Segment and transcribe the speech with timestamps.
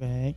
[0.00, 0.34] 喂，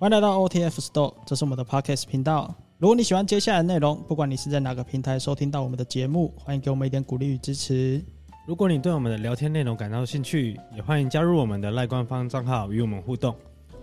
[0.00, 2.52] 欢迎来到 OTF Store，这是我们的 Podcast 频道。
[2.78, 8.04] 如果你喜欢接下来的内容，不管你是在哪个平台收听到我们的节目，欢迎给我们一点鼓励与支持。
[8.48, 13.32] 如果你对我们的聊天内容感到兴趣，也欢迎加入我们的赖官方账号与我们互动。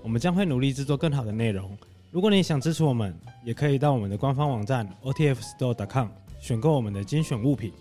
[0.02, 1.72] 我们将会努力制作更好的内容。
[2.12, 6.10] 如果你想支持我们，也可以到我们的官方网站 otfstore.com
[6.42, 7.72] 选购我们的精选物品。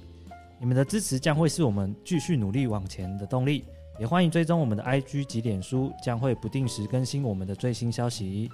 [0.60, 3.64] 你们的支持将会是我们继续努力往前的动力。
[3.98, 8.50] 也欢迎追踪我们的 IG 及脸书，将会不定时更新我们的最新消息。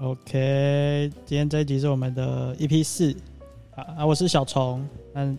[0.00, 3.16] OK，今天这一集是我们的 EP 四
[3.74, 5.36] 啊，我是小虫，嗯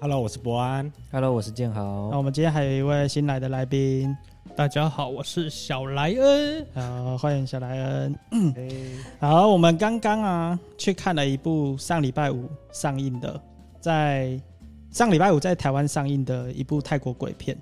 [0.00, 2.08] ，Hello，我是博安，Hello，我是建豪。
[2.10, 4.16] 那我们今天还有一位新来的来宾，
[4.56, 8.18] 大家好，我是小莱恩，好，欢迎小莱恩。
[8.30, 8.96] Hey.
[9.20, 13.38] 好，我们刚刚啊去看了一部上礼拜五上映的，
[13.80, 14.40] 在
[14.90, 17.54] 上礼拜五在台湾上映的一部泰国鬼片。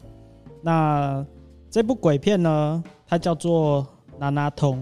[0.65, 1.25] 那
[1.71, 3.83] 这部鬼片呢，它叫做
[4.19, 4.79] 《那那通》。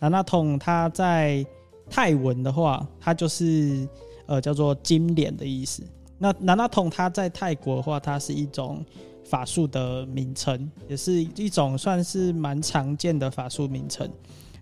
[0.00, 1.46] 那那通，它在
[1.88, 3.88] 泰文的话，它就是
[4.26, 5.82] 呃叫做金莲的意思。
[6.18, 8.84] 那那那通，它在泰国的话，它是一种
[9.24, 14.10] 法术的名称，也是一种算是蛮常见的法术名称。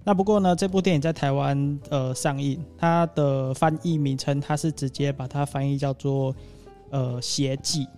[0.05, 6.35] 那不过呢，这部电影在台湾呃上映，它的翻译名称，它是直接把它翻译叫做
[6.91, 7.89] 呃邪记。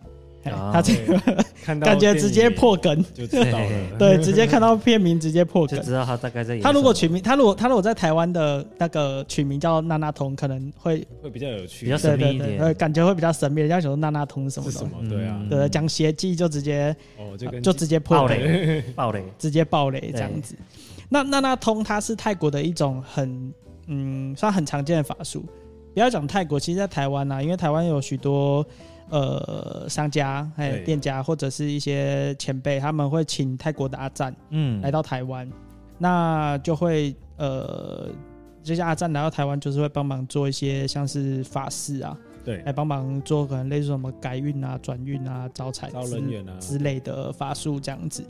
[0.73, 1.45] 它这个
[1.81, 3.69] 感觉直接破梗，就知道了。
[3.99, 6.59] 对，直接看到片名直接破梗，就知道他大概在。
[6.61, 13.61] 他如果取名，他如果他如果在台湾的那个取名叫娜娜通，可能会会比较有趣，比较神秘一点，感觉会比较神秘。
[13.61, 14.71] 人家想说娜娜通是什么？
[14.71, 14.91] 什么？
[15.09, 20.55] 对啊，对，讲邪记就直接哦，就就直接破雷，爆雷， 直接爆雷这样子。
[21.09, 23.53] 那娜娜通它是泰国的一种很
[23.87, 25.45] 嗯，算很常见的法术。
[25.95, 28.67] 不要讲泰国，其实在台湾啊，因为台湾有许多。
[29.09, 35.53] 呃，商家还有店家，或者是一些前辈，他们会请泰国的阿赞，嗯，来到台湾，嗯、
[35.97, 38.09] 那就会呃，
[38.65, 46.53] 这些阿赞来到台湾，就是会帮忙做一些像是法事啊，对，来帮忙做可能类似什么改运啊、转运啊、招财、招人员啊。
[46.59, 48.25] 之类的法术这样子。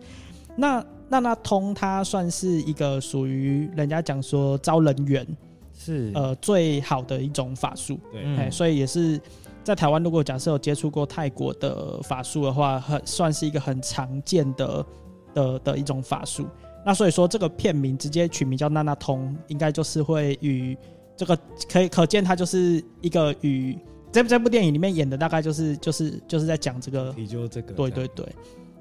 [0.56, 5.26] 那那那通，它算是一个属于人家讲说招人缘
[5.72, 6.12] 是。
[6.14, 9.19] 呃最好的一种法术，对，哎，所以也是。
[9.66, 14.87] 在台湾，如果假设有接触过泰国的法术的话，很算是一个很常见的
[15.34, 16.47] 的的一种法术。
[16.84, 20.78] 那所以说，这个片名直接取名叫“娜娜通”，应该就是会与
[21.16, 21.37] 这个
[21.69, 23.76] 可以可见，它就是一个与
[24.12, 27.75] 这这部电影里面演的大概就是就是就是在讲这个，也就这个。
[27.75, 28.25] 对对对。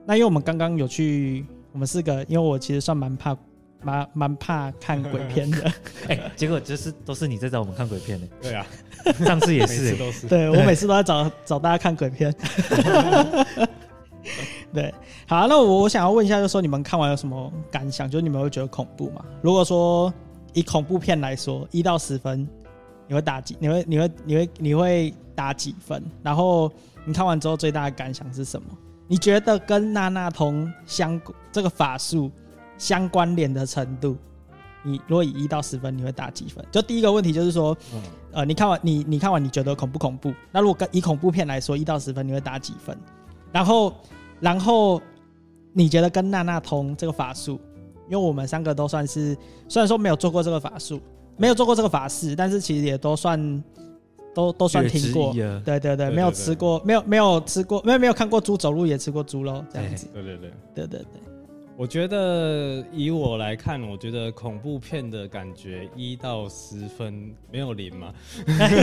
[0.06, 3.36] 那因为我们刚刚有去，我们四个，因为我其实算蛮怕。
[3.84, 5.64] 蛮蛮怕看鬼片的，
[6.10, 8.28] 哎、欸，结果就是都是你在找我们看鬼片的。
[8.42, 8.66] 对啊，
[9.26, 10.28] 上次也是，都是。
[10.28, 12.34] 对，我每次都在找找大家看鬼片。
[14.74, 14.94] 对，
[15.28, 18.10] 好，那我我想要问一下，就是说你们看完有什么感想？
[18.10, 19.24] 就是你们会觉得恐怖吗？
[19.42, 20.14] 如果说
[20.54, 22.48] 以恐怖片来说，一到十分，
[23.08, 23.56] 你会打几？
[23.60, 26.04] 你会你会你会你会打几分？
[26.24, 26.72] 然后
[27.06, 28.68] 你看完之后最大的感想是什么？
[29.08, 31.22] 你觉得跟娜娜通相
[31.52, 32.32] 这个法术？
[32.78, 34.16] 相关联的程度，
[34.84, 36.64] 你如果以一到十分，你会打几分？
[36.72, 38.02] 就第一个问题就是说，嗯、
[38.34, 40.34] 呃，你看完你你看完你觉得恐不恐怖？
[40.52, 42.98] 那如果跟以恐怖片来说，一到十分你会打几分？
[43.52, 43.94] 然后
[44.40, 45.02] 然后
[45.74, 47.60] 你觉得跟娜娜通这个法术，
[48.10, 49.36] 因为我们三个都算是
[49.68, 51.00] 虽然说没有做过这个法术，
[51.38, 53.64] 没有做过这个法事，但是其实也都算
[54.34, 61.35] 都都算听过，对对对，对对对，没有吃过，没有没有吃过，没有没有看过猪走路，也吃过猪肉这样子，对对对对对对。
[61.78, 68.14] 我觉得以我来看，我觉得恐怖片的感觉一到十分没有零吗？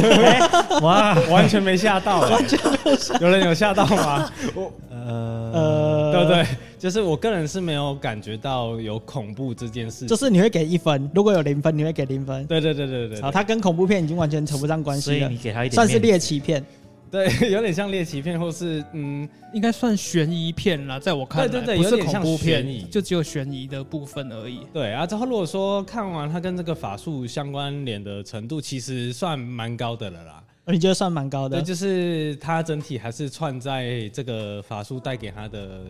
[0.83, 4.31] 哇，完全没吓到，完全没有吓，有人有吓到吗？
[4.55, 6.47] 我呃呃，对不对？
[6.79, 10.05] 就是我个人是没有感觉到有恐怖这件事。
[10.05, 12.45] 就是你会给一分，如果有零分，你会给零分。
[12.47, 13.23] 对对对对对。
[13.23, 16.63] 好，它跟恐怖片已经完全扯不上关系了，所以你给他一点，算是猎奇片。
[17.13, 20.99] 对， 有点像猎奇片，或是嗯，应该算悬疑片啦。
[20.99, 24.67] 在我看来，对对对，不是有点像恐怖片，悬疑，就只有悬疑的部分而已。
[24.73, 30.43] 对啊，之后如果说看完它跟这个法术相关联的程度，其实算蛮高的了啦。
[30.65, 31.61] 你觉得算蛮高的？
[31.61, 35.83] 对，就是它整体还是串在这个法术带给他的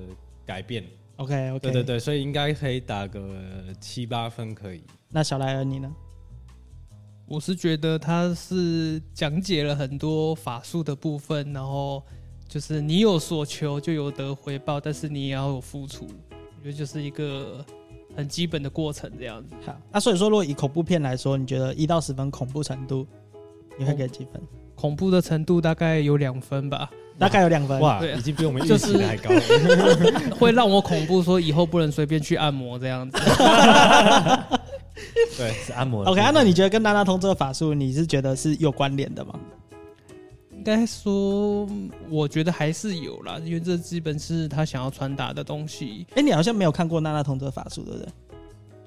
[0.45, 0.83] 改变。
[1.17, 3.21] OK OK，对对对，所以应该可以打个
[3.79, 4.83] 七八分可以。
[5.09, 5.89] 那小莱恩你呢？
[7.33, 12.03] 我是觉得他是讲解了很多法术的部分，然后
[12.47, 17.65] 就是你有所求就有得回报，但是你也要有付出，我觉得就是一个
[18.15, 19.55] 很基本的过程这样子。
[19.65, 23.07] 好，那所以说，如果以恐怖片来说，你觉得一到十分恐怖程度，
[23.79, 24.39] 你会给几分？
[24.75, 26.91] 恐怖的程度大概有两分吧。
[27.19, 27.81] 大概有两分。
[27.81, 29.41] 哇，已经比我们预就是期的还高了。
[30.39, 33.19] 会让我恐怖，说以后不能随便去按摩这样子。
[35.37, 36.11] 对，是按摩的。
[36.11, 39.39] OK，、啊、那你觉得跟娜娜通这个法术，你是觉得是有关联的吗？
[40.51, 41.67] 应该说，
[42.09, 46.07] 我觉得还是有啦，因为这基本是他想要传达的东西。
[46.11, 48.09] 哎、欸，你好像没有看过娜娜通这个法术，对不对？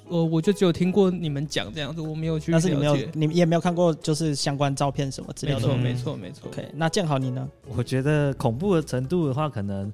[0.08, 2.52] 呃，我就只有听过你们讲这样子，我没有去。
[2.52, 5.60] 但是你没有，你也没有看过，就是相关照片什么之类的。
[5.60, 6.48] 没错，嗯没错，没错。
[6.48, 7.50] OK，那建豪你呢？
[7.76, 9.92] 我觉得恐怖的程度的话，可能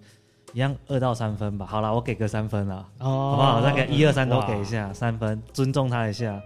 [0.53, 1.65] 一样二到三分吧。
[1.65, 3.62] 好了，我给个三分啦，哦，好不好？
[3.62, 6.42] 那个一二三都给一下，三分，尊重他一下。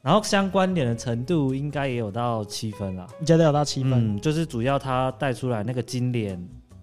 [0.00, 3.06] 然后相关点的程度应该也有到七分啦。
[3.20, 4.16] 你觉得有到七分？
[4.16, 6.36] 嗯，就是主要他带出来那个金脸，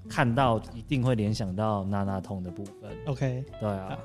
[0.07, 2.89] 看到一定会联想到娜娜通的部分。
[3.07, 3.98] OK，对啊，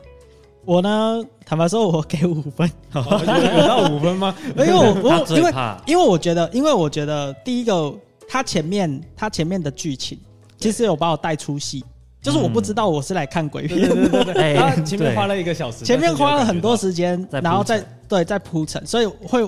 [0.65, 4.35] 我呢，坦白说，我给五分， 哦有有到五分吗？
[4.59, 5.53] 因为我我因为
[5.87, 7.95] 因为我觉得，因为我觉得第一个，
[8.27, 10.19] 他前面他前面的剧情
[10.57, 11.85] 其实有把我带出戏，
[12.25, 19.47] 就是我不知道我是来看鬼片的，然后前面花了一个小时，前面花了很多时间，然后再对再铺陈，所以会，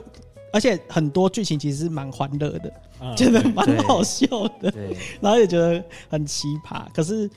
[0.52, 2.70] 而且很多剧情其实是蛮欢乐的，
[3.00, 4.26] 嗯觉得蛮好笑
[4.60, 6.84] 的，对，然后也觉得很奇葩。
[6.92, 7.30] 可是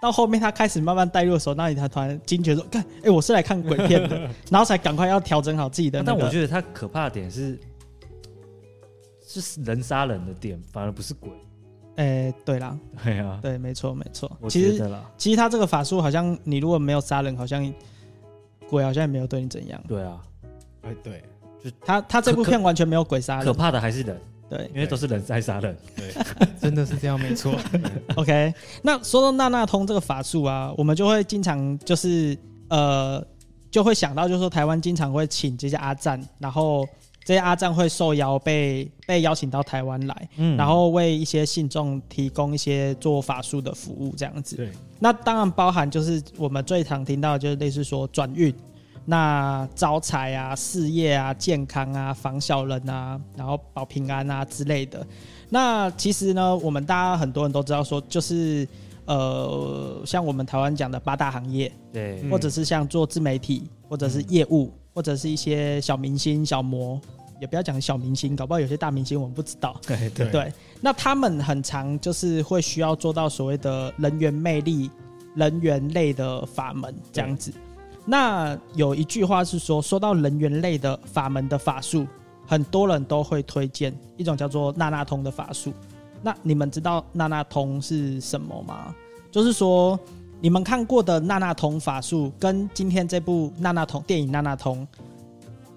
[0.00, 4.18] 到后面他开始慢慢带入的时候，那你他突然惊觉说：“看，哎，我是来看鬼片的。
[4.50, 6.18] ”然后才赶快要调整好自己的那个。
[6.18, 7.58] 但我觉得他可怕的点是，
[9.26, 11.30] 是人杀人的点，反而不是鬼。
[11.96, 14.30] 哎，对啦， 对啊，对，没错，没错。
[14.40, 17.72] 我其实其实他这个法术好像你如果没有杀人，好像
[18.68, 19.80] 鬼好像也没有对你怎样。
[19.86, 20.20] 对啊，
[20.82, 21.22] 哎对
[21.62, 24.20] 就他他这部片完全没有鬼杀人可人，怕的还是人，
[24.50, 25.76] 对因为都是人在杀人。
[25.96, 26.12] 对，
[26.60, 27.54] 真的是这样，没错。
[28.16, 28.52] OK，
[28.82, 32.36] 那说到娜娜通这个法术啊，我们就会经常就是
[32.68, 33.24] 呃，
[33.70, 36.86] 就会想到就是说台湾经常会请这些阿赞，然后
[37.24, 44.56] 这些阿赞会受邀被被邀请到台湾来，嗯然后为一些信众提供一些做法术的服务这样子。
[44.56, 48.54] 对，那当然包含就是我们最常听到的就是类似说转运。
[49.06, 55.06] 那招财啊、事业啊、健康啊、防小人啊，然后保平安啊之类的。
[55.50, 58.66] 那其实呢，我们大家很多人都知道说，就是
[59.04, 67.00] 呃，像我们台湾讲的八大行业，对，嗯或者是像做自媒体，或者是业务，或者是一些小明星、小模，
[67.40, 69.78] 也不要讲小明星，搞不好有些大明星我们不知道。
[69.86, 74.88] 对对对，那他们很常就是会需要做到所谓的人员魅力、
[75.34, 77.52] 人员类的法门这样子。
[78.06, 82.06] 那有一句话是说，说到人员类的法门的法术，
[82.46, 85.72] 很多人都会推荐一种叫做娜娜通的法术。
[86.22, 88.94] 那你们知道娜娜通是什么吗？
[89.30, 89.98] 就是说，
[90.44, 94.86] 你们看过的娜娜通法术，跟今天这部娜娜通电影《娜娜通》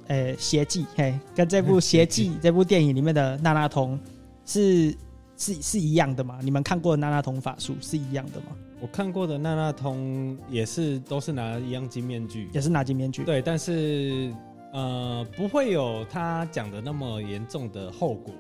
[0.08, 3.98] 诶，邪记嘿，跟这部邪记这部电影里面的娜娜通
[4.44, 4.94] 是
[5.38, 6.40] 是是一样的吗？
[6.42, 8.48] 你们看过的娜娜通法术是一样的吗？
[8.82, 13.24] 我看过的娜娜通也是都是拿一样金面具，也是拿金面具？
[13.24, 14.34] 对，但是
[14.74, 18.34] 呃不会有他讲的那么严重的后果，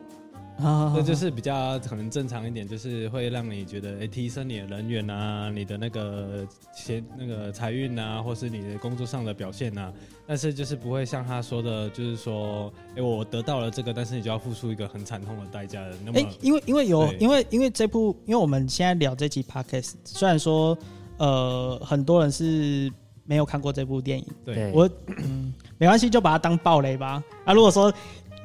[0.59, 9.93] 啊这就是比较可能正常一点，就是会让你觉得哎、欸、提升你的人缘啊，你的那个钱那个财运啊，或是你的工作上的表现啊，
[10.25, 16.19] 但是就是不会像他说的，就是说哎、欸、我得到了这个，但是你就要付出一个很惨痛的代价的那么。
[16.19, 20.77] 哎、因为因为有因为因为这部，因为我们现在聊这集 podcast，虽然说
[21.17, 22.91] 呃很多人是
[23.25, 24.55] 没有看过这部电影，对。
[24.55, 24.71] 对。
[24.71, 27.23] 我嗯没关系，就把它当暴雷吧。
[27.45, 27.93] 啊，如果说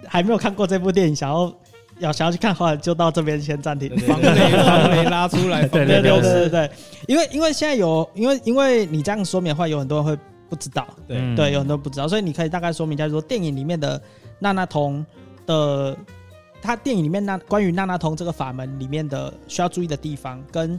[0.07, 1.55] 还没有看过这部电影，想要
[2.03, 3.97] 要想要去看的话，就到这边先暂停。
[3.99, 6.51] 防雷防雷拉出来，对对对对对对。
[6.51, 6.71] 对，
[7.07, 10.19] 因为因为现在有，因为因为你这样说明的话，有很多人会
[10.49, 11.37] 不知道，对嗯。
[11.37, 14.01] 对，有很多人不知道，所以你可以大概说明一下，说电影里面的
[14.39, 15.05] 娜娜童
[15.47, 15.97] 的，
[16.61, 20.79] 他电影里面那关于娜娜通这个法门里面的需要注意的地方，跟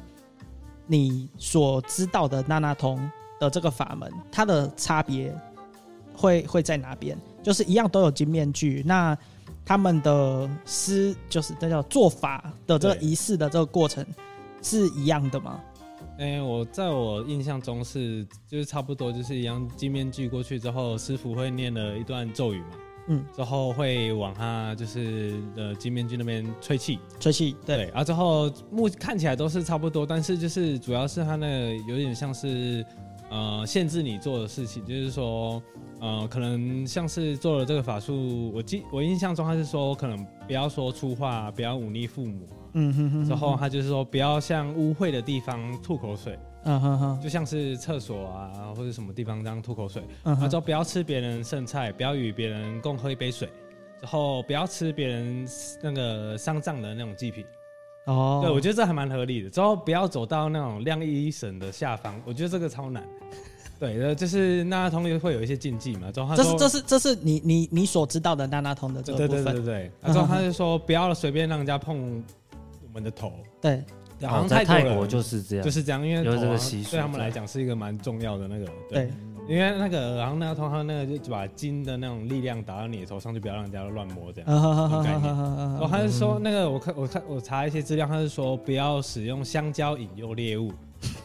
[0.86, 3.00] 你所知道的娜娜通
[3.39, 5.34] 的这个法门，它的差别
[6.15, 7.18] 会会在哪边？
[7.42, 9.18] 就是一样都有金面具，那
[9.65, 14.05] 他们的施就是这叫做法的这个对仪式的这个过程
[14.62, 15.60] 是一样的吗？
[16.20, 22.67] 哎、我在我印象中是就是差不多就是一样，金面具过去之后，师傅会念了一段咒语嘛，
[23.08, 27.77] 嗯，之后会往他就是呃金面具那边吹气，吹气对。
[27.77, 32.86] 对，啊之后目看起来都是差不多，但是就是主要是他那个有点像是
[33.33, 35.61] 呃限制你做的事情，就是说
[35.99, 42.47] 呃可能像是做了这个法术，我记我印象中他是说可能不要说粗话，不要忤逆父母。
[42.75, 50.03] 嗯哼哼哼之后他就是说，不要向污秽的地方吐口水，嗯哼哼，就像是厕所啊或者什么地方这样吐口水。
[50.23, 53.47] 嗯哼他说不要吃别人剩菜，不要与别人共喝一杯水，
[53.99, 55.47] 之后不要吃别人
[55.83, 57.45] 那个丧葬的那种祭品。
[58.05, 59.50] 哦，对，我觉得这还蛮合理的。
[59.50, 63.03] 之后不要走到那种亮一神的下方，我觉得这个超难。
[63.79, 66.12] 对，呃，就是娜娜通会有一些禁忌嘛。
[66.12, 69.43] 之后他说，这是这是这是你你你所知道的娜娜通的这个部分。
[69.43, 70.13] 对对对对对。
[70.13, 72.24] 之后他就说不要随便让人家碰
[72.86, 73.31] 我们的头。
[73.62, 73.83] 对。
[74.22, 78.65] 好像在泰国就是这样，就是这样，因为有这个习俗，对他们来讲是一个蛮重要的那个。
[78.89, 79.05] 对。
[79.05, 79.12] 对
[79.47, 85.03] 因为那个，然后那个通常那个就把金的那种力量打到你的头上，就不要让人家乱摸这样。
[85.03, 85.33] 概念。
[85.33, 90.71] 哦，他是说那个，我看我看我查一些资料，他是说不要使用香蕉引诱猎物，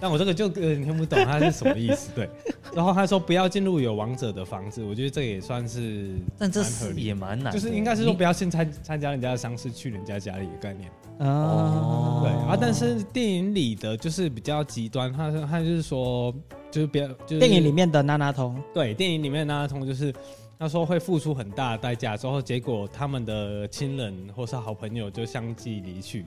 [0.00, 2.10] 但我这个就有点听不懂他是什么意思。
[2.14, 2.28] 对。
[2.74, 10.90] 然后他说不要进入有王者的房子，我觉得这也算是，但这是也蛮难，就是应该是说不要先参参加人家的丧事，去人家家里的概念。
[11.18, 12.20] 哦。
[12.22, 16.34] 对啊，但是电影里的就是比较极端，他他就是说。
[16.70, 20.12] 就是别，就是电影里面的娜娜通，对，电影里面的娜娜通就是
[20.58, 26.26] 他说会付出很大的代价，之后结果他们的亲人或是好朋友就相继离去。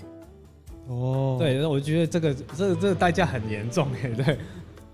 [0.91, 4.37] 哦，对，那我觉得这个这个这个代价很严重哎，对，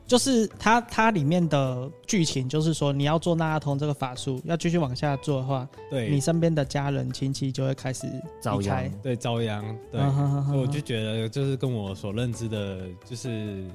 [0.06, 8.08] 就是它它里面的剧情就是说你要做纳纳通这个法术，要继续往下做的话，对，你身边的家人亲戚就会开始
[8.40, 10.00] 遭殃，对，遭殃，对，
[10.46, 13.66] 所以我就觉得就是跟我所认知的，就是。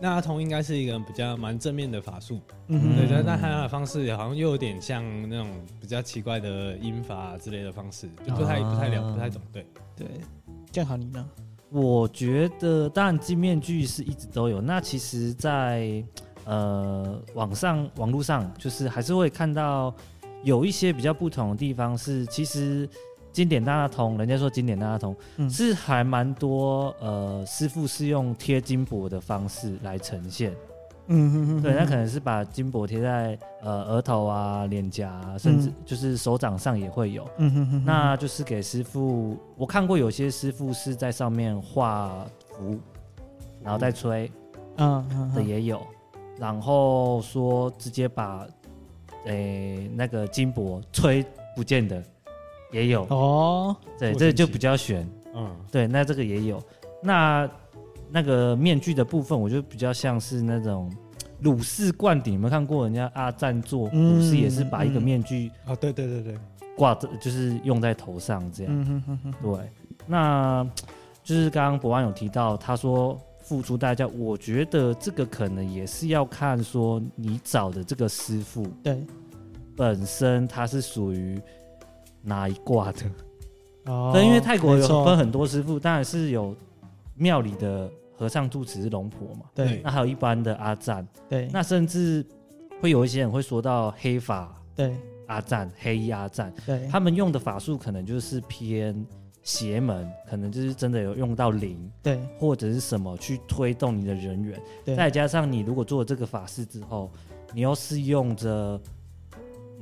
[0.00, 5.48] 纳纳通应该是一个比较蛮正面的法术，嗯哼，对，但但他的方式好像又有点像那种
[5.80, 9.64] 比较奇怪的阴法之类的方式，就不太、啊、不太了不太懂，对。
[9.94, 10.08] 对。
[10.72, 11.24] 建豪你呢？
[11.72, 16.04] 我觉得当然金面具是一直都有，那其实在，在
[16.44, 19.94] 呃网上网络上就是还是会看到
[20.42, 22.88] 有一些比较不同的地方是其实。
[23.32, 30.54] 经典纳纳通，人家说经典纳纳通、嗯、是还蛮多呃，师傅是用贴金箔的方式来呈现。
[31.08, 37.28] 嗯哼哼，对，那可能是把金箔贴在呃额头啊、脸颊、啊，甚至就是手掌上也会有。
[37.38, 42.78] 嗯哼哼，那就是给师傅，我看过有些师傅是在上面画符，
[43.62, 44.30] 然后再吹，
[44.76, 45.80] 嗯的也有。
[46.38, 48.46] 然后说直接把
[49.26, 52.02] 诶、欸、那个金箔吹不见的。
[52.72, 53.02] 也有。
[53.10, 56.58] 哦，对，这个就比较悬，嗯，对，那这个也有，
[57.02, 57.46] 那
[58.12, 60.92] 那个面具的部分，我觉得比较像是那种
[61.40, 66.38] 鲁氏灌顶，有没有看过人家阿赞做鲁氏也是把一个面具啊，对对对对，
[66.76, 69.68] 挂着就是用在头上这样，嗯哼哼，对，
[70.06, 70.66] 那
[71.24, 79.02] 就是刚刚博安有提到，他说付出代价，我觉得这个可能也是要看说你找的这个师傅，对，
[79.76, 81.40] 本身他是属于。
[82.24, 83.00] 哪一卦的？
[83.86, 86.54] 哦，对，因为泰国有分很多师傅，当然是有
[87.16, 87.90] 庙里的
[88.22, 92.24] 和尚住持是龙婆嘛，对，那还有一般的阿赞，对，那甚至
[92.80, 99.04] 会有一些人会说到黑法，对，阿赞，黑衣阿赞，对，他们用的法术可能就是偏
[99.42, 107.10] 邪门，可能就是真的有用到灵，对，或者是什么去推动你的人缘，对，再加上你如果做了这个法事之后，
[107.52, 108.80] 你又是用着。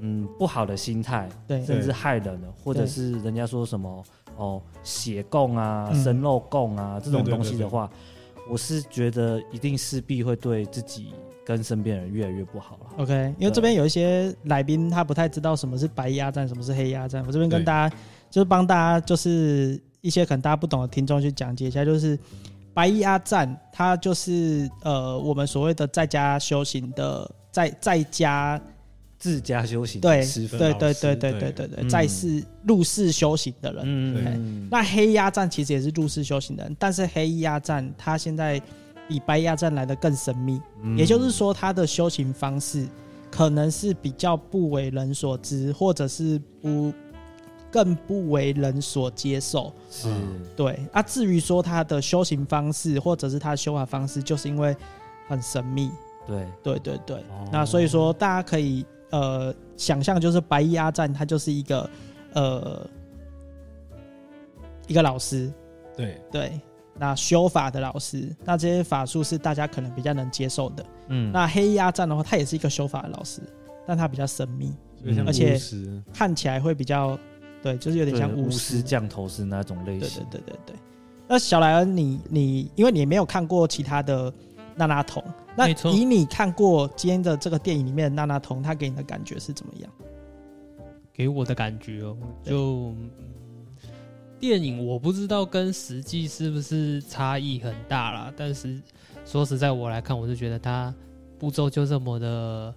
[0.02, 4.02] 嗯，不好的心态，对，甚至害人了，或者是人家说什么
[4.34, 7.90] 哦，血供啊、生肉供啊、嗯、这种东西的话，
[8.50, 11.14] 我是觉得一定势必会对自己
[11.44, 12.86] 跟身边人越来越不好了。
[12.98, 17.96] OK，因为这边有一些来宾他不太知道什么是白衣阿赞，什么是黑衣阿赞，我这边跟大家
[18.28, 22.18] 就是帮大家就是一些可能大家不懂的听众去讲解一下，就是
[22.74, 28.60] 白衣阿赞，他就是呃我们所谓的在家修行的在在家。
[29.20, 31.66] 自家修行对，对对对对对对。
[31.68, 38.58] 对，在世入世修行的人，嗯，那黑衣阿赞其实也是入世修行的人，但是黑衣阿赞他现在
[39.06, 42.88] 比白鸭站来的更神秘，嗯，也就是说他的修行方式
[43.30, 46.90] 可能是比较不为人所知，或者是不
[47.70, 50.08] 更不为人所接受，是，
[50.56, 50.80] 对。
[50.94, 54.74] 啊，至于说他的修行方式或者是他的修法方式，就是因为
[55.28, 55.90] 很神秘，
[56.26, 56.46] 对。
[56.62, 58.86] 对对对，哦，那所以说大家可以。
[59.10, 61.90] 呃，想象就是白衣阿赞，他就是一个
[62.32, 62.86] 呃
[64.86, 65.52] 一个老师，
[65.96, 66.20] 对。
[66.30, 66.60] 对，
[66.96, 73.40] 那修法的老师，那这些法术是大家可能比较能接受的，嗯，那黑衣阿赞的话，他也是一个修法的老师，
[73.86, 75.58] 但他比较神秘，嗯、而且
[76.12, 77.18] 看起来会比较，
[77.62, 78.80] 对，就是有点像巫师。
[78.80, 80.76] 降头师那种类型，对对对对对。
[81.26, 84.32] 那小莱恩，你你因为你没有看过其他的。
[84.86, 85.22] 纳纳童，
[85.56, 89.90] 那以你看过今天的这个电影里面的娜娜童，他给你的感觉是怎么样？
[91.12, 92.94] 给我的感觉哦，就
[94.38, 98.32] 电影我不知道跟实际是不是差异很大啦。
[98.34, 98.80] 但是
[99.26, 100.94] 说实在，我来看，我是觉得他
[101.38, 102.74] 步骤就这么的，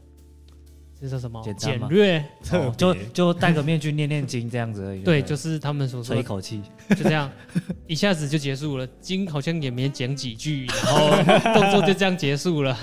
[1.04, 1.42] 这叫什么？
[1.44, 5.02] 简单吗简略，哦 就就戴个面具念念经这样子而已。
[5.04, 6.62] 对，就是他们所说吹一的，口气。
[6.92, 7.30] 就这样，
[7.88, 8.88] 一下子就结束了。
[9.02, 12.78] 经好像也没讲几句，然后动作就这样结束了。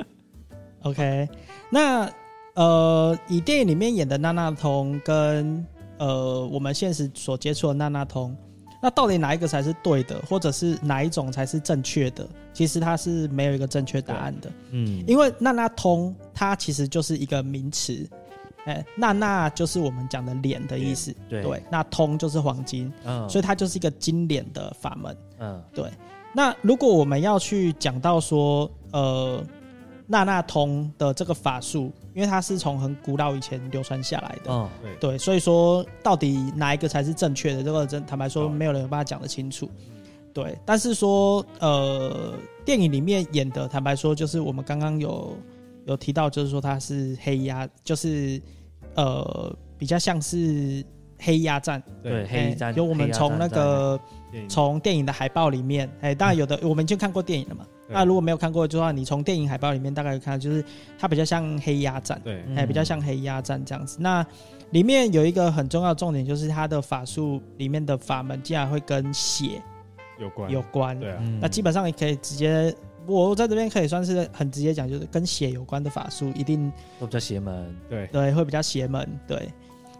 [0.84, 1.28] OK，
[1.70, 2.10] 那
[2.54, 5.62] 呃，以电影里面演的娜娜通跟
[5.98, 8.34] 呃我们现实所接触的娜娜通，
[8.84, 12.28] 那到底哪一个才是对的，或者是哪一种才是正确的？
[12.52, 18.06] 其实它是没有一个正确答案的，嗯，因为那那通它其实就是一个名词，
[18.66, 21.42] 哎，那那就是我们讲的脸的意思，对。
[21.42, 25.16] 对，那通就是黄金，嗯，所以它就是一个金脸的法门。
[25.38, 25.64] 嗯。
[25.74, 25.90] 对，
[26.34, 29.42] 那如果我们要去讲到说，呃，
[30.14, 34.94] 娜娜通的这个法术，因为它是从很古老以前流传下来的，哦，对。
[35.00, 38.48] 对，所以说到底哪一个才是正确的，这个真坦白说，哦。
[38.48, 39.68] 没有人有办法讲得清楚。
[40.32, 45.36] 对，但是说，呃，电影里面演的，坦白说，就是我们刚刚有
[45.86, 48.40] 有提到，就是说它是黑鸦，就是
[48.94, 50.84] 呃，比较像是
[51.18, 51.82] 黑压战。
[52.02, 54.00] 对，黑衣哎战，有我们从那个。
[54.48, 57.64] 从电影的海报里面，哎、当然有的，我们已经看过电影了嘛。
[57.86, 60.64] 那如果没有看过的话，你从电影海报里面大概看到，就是
[60.98, 63.98] 它比较像黑鸭战，对哎、嗯比较像黑鸭战这样子。
[64.00, 64.26] 那
[64.70, 69.62] 里面有一个很重要的重点，就是它的法术里面的法门竟然会跟血
[70.18, 70.98] 有关有关。
[70.98, 72.74] 对啊，嗯那基本上也可以直接，
[73.06, 77.72] 我在这边可以算是很直接讲，就是跟血有关的法术，一定都比较邪门。
[77.88, 79.08] 对对会比较邪门。
[79.28, 79.48] 对，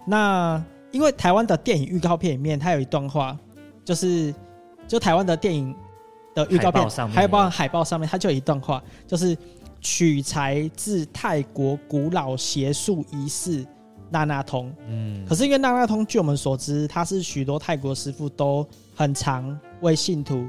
[0.05, 0.61] 那
[0.95, 3.37] 因为台湾的电影预告片里面，它有一段话，
[3.85, 4.33] 就是
[4.87, 5.75] 就台湾的电影
[6.37, 9.37] 的预告片还有包含海报上面，它就有一段话，就是
[9.81, 13.67] 取材自泰国古老邪术仪式
[14.09, 14.73] 娜娜通。
[14.87, 20.47] 嗯，可是因为娜娜通，据我们所知，它是许多泰国师傅都很常为信徒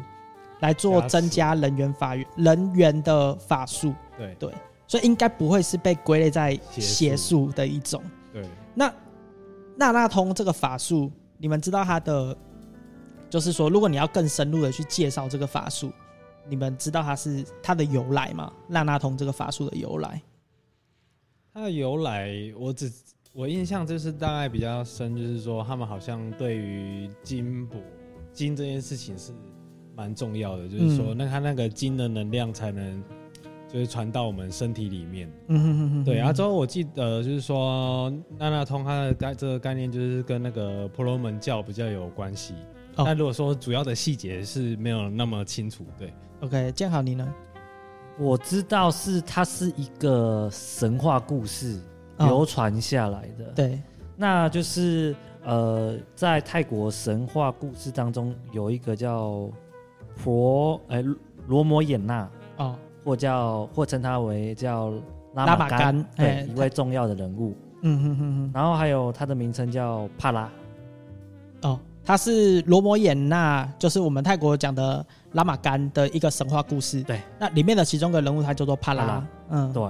[0.59, 4.35] 来做增加人员法人员的法术，对。
[4.37, 4.53] 对，
[4.87, 7.99] 所以应该不会是被归类在邪术的一种。
[8.31, 8.93] 对，那
[9.75, 12.35] 娜娜通这个法术，你们知道它的，
[13.29, 15.91] 就是说，如果你要更深入的去介绍这个法术，
[16.47, 18.51] 你们知道它是它的由来吗？
[18.67, 20.21] 娜娜通这个法术的由来？
[21.53, 22.91] 它的由来，我只
[23.33, 27.81] 我印象就是大概比较深，就是说他们好像对于金补
[28.31, 29.33] 金这件事情是
[29.95, 33.03] 蛮重要的，就是说嗯那它那个金的能量才能
[33.67, 35.31] 就是传到我们身体里面。
[35.47, 42.53] 嗯哼哼哼对，然后之后我记得就是说娜娜通它的概这个概念就是跟那个婆罗门教比较有关系。
[42.97, 47.33] 哦那如果说主要的细节是没有那么清楚，对，OK，建好你呢？
[48.17, 51.77] 我知道是它是一个神话故事
[52.15, 53.81] 哦流传下来的。，对，
[54.15, 59.51] 那就是呃，在泰国神话故事当中有一个叫
[60.15, 61.03] 婆哎
[61.47, 64.89] 罗摩衍那，哦，或叫或称他为叫
[65.35, 67.55] 拉拉玛玛干，对，一位重要的人物。
[67.83, 70.49] 嗯哼哼哼，然后还有他的名称叫帕拉，
[71.61, 77.03] 哦，他是罗摩衍那，就是我们泰国讲的拉玛干的一个神话故事。
[77.03, 79.03] 对，那里面的其中一个人物他叫做帕拉。
[79.03, 79.83] 帕拉嗯，对。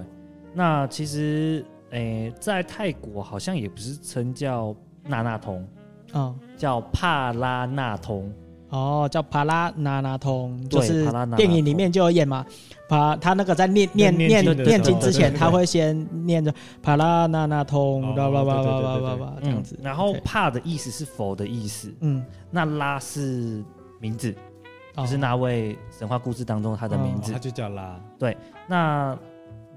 [0.54, 5.66] 那其实诶，在泰国好像也不是称叫娜娜通，
[6.12, 8.30] 哦，叫帕拉纳通。
[8.76, 12.46] 哦，叫帕拉那那通，就是电影里面就有演嘛。
[12.90, 19.80] 帕他那个在念念念念经之前，他会先念着帕拉那那通，哦叭叭叭叭叭叭叭这样子。
[19.82, 23.64] 然后帕的意思是佛的意思，嗯，那拉是
[24.00, 24.36] 名字，
[24.96, 27.40] 哦就是那位神话故事当中他的名字他。
[27.40, 28.36] 就叫拉，对
[28.68, 29.18] 那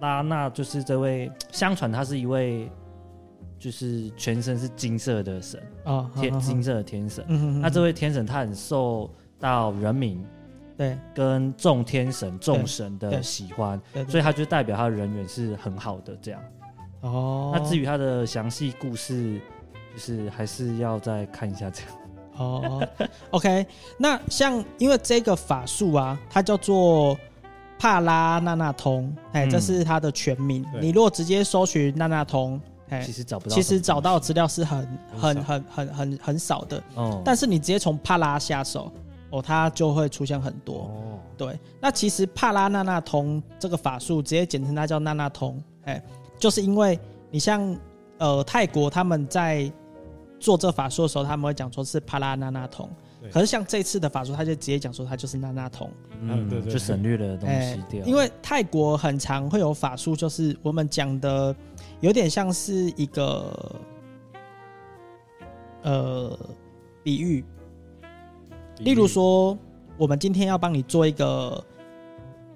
[0.00, 2.70] 拉那就是这位，相传他是一位，
[3.58, 7.60] 就是全身是金色的神，哦，好好好天金色的天神。
[7.60, 10.24] 那这位位天神他很受到人民
[10.76, 10.96] 对。
[11.14, 16.40] 跟众天神、众神的喜欢，对，所以他就代表他的人缘是很好的这样。
[17.00, 19.40] 哦，那至于他的详细故事，
[19.92, 21.90] 就是还是要再看一下这样。
[22.36, 22.88] 哦，
[23.30, 23.66] OK，
[23.98, 27.18] 那像因为这个法术啊，它叫做
[27.78, 29.50] 帕拉那那通，哎、嗯。
[29.50, 30.64] 这是它的全名。
[30.72, 30.80] 对。
[30.80, 32.67] 你如果直接搜寻那那通，哎
[33.04, 36.82] 其，实找不到其实找到资料是很很很很很很很少的。
[36.94, 38.90] 哦，但是你直接从帕拉下手，
[39.30, 40.82] 哦，它就会出现很多。
[40.82, 46.02] 哦，对，那其实帕拉那那通这个法术，直接简称它叫那那通，哎，
[46.38, 46.98] 就是因为
[47.30, 47.76] 你像
[48.18, 49.70] 呃泰国他们在
[50.40, 52.88] 做这法术的时候，他们会讲说是帕拉那那通。
[53.20, 61.54] 对，可是像这次的法术，他就直接讲说他就是那那通，嗯，对对就省略了东西掉，因为泰国很常会有法术，就是我们讲的
[62.00, 63.76] 有点像是一个
[65.82, 66.38] 呃
[67.02, 67.44] 比喻，
[68.78, 69.58] 例如说，
[69.96, 71.64] 我们今天要帮你做一个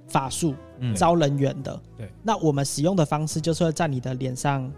[0.06, 1.80] 法术嗯招人缘的。
[1.96, 4.70] 对，那我们使用的方式就是会在你的脸上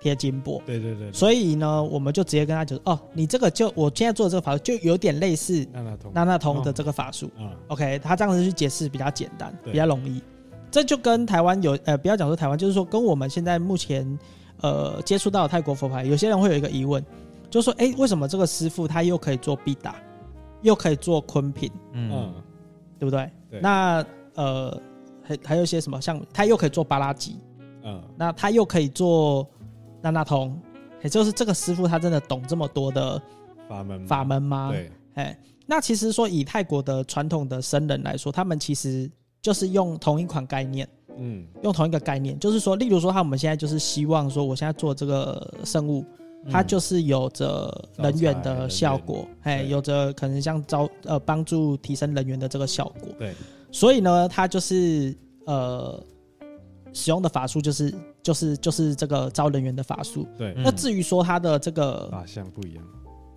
[0.00, 0.62] 贴金箔。
[0.64, 7.30] 对对对，所以呢，我们就直接跟他讲哦，你这个就我现在做的这个法术就有点类似娜娜通那那通的这个法术。
[7.36, 10.22] 啊，OK，他这样子去解释比较简单，对比较容易。
[10.76, 14.06] 这就跟台湾有呃，不要讲说台湾，就是说跟我们现在目前
[14.60, 17.02] 呃接触到的泰国佛牌，有些人会有一个疑问，
[17.48, 19.96] 就是说，哎，为什么这个师傅他又可以做必打，
[20.60, 22.10] 又可以做坤品，嗯。
[22.12, 22.34] 嗯，
[22.98, 23.30] 对不对？
[23.50, 23.58] 对。
[23.58, 24.78] 那呃，
[25.22, 27.38] 还还有一些什么，像他又可以做巴拉吉，
[27.82, 29.48] 嗯，那他又可以做
[30.02, 30.60] 那那通，
[31.02, 33.18] 也就是这个师傅他真的懂这么多的
[33.66, 34.68] 法门嘛法门吗？
[34.72, 39.10] 对，哎，那其实说以泰国的传统的僧人来说，他们其实
[39.46, 46.04] 就是用同一款概念，嗯，用同一个概念，就是说，例如说，他我们现在就是希望说，我现在做这个生物，
[46.50, 53.32] 它就是有着人员的效果，哎，有着可能像招呃帮助提升人员的这个效果，对，
[53.70, 56.02] 所以呢，它就是呃
[56.92, 60.26] 使用的法术就是就是就是这个招人员的法术。
[60.36, 60.62] 对，嗯。
[60.64, 62.84] 那至于说它的这个法相不一样，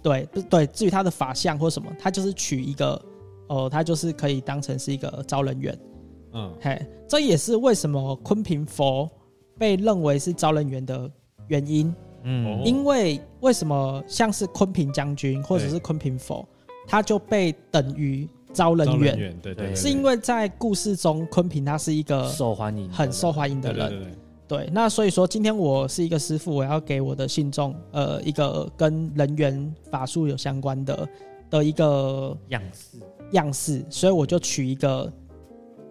[0.01, 2.99] 对不对，至于它的法相或什么，它就是取一个
[3.47, 5.77] 哦、它就是可以当成是一个招人缘。
[6.33, 9.09] 嗯，嘿，这也是为什么昆平佛
[9.57, 11.09] 被认为是招人缘的
[11.47, 11.93] 原因。
[12.23, 12.45] 嗯。
[12.45, 12.61] 哦。
[12.65, 16.47] 因为为什么像是昆平将军或者是昆平佛，
[16.87, 23.89] 他就被等于招人招缘，缘，对对，对是因为在故事中昆平他是一个受欢迎，很受欢迎的人。
[23.89, 24.05] 对对
[24.47, 31.07] 对，对，那所以说今天我是一个师傅，我要给我的信众，呃，一个跟人缘法术有相关的
[31.51, 32.97] 的一个样式，
[33.33, 35.13] 样式，所以我就取一个，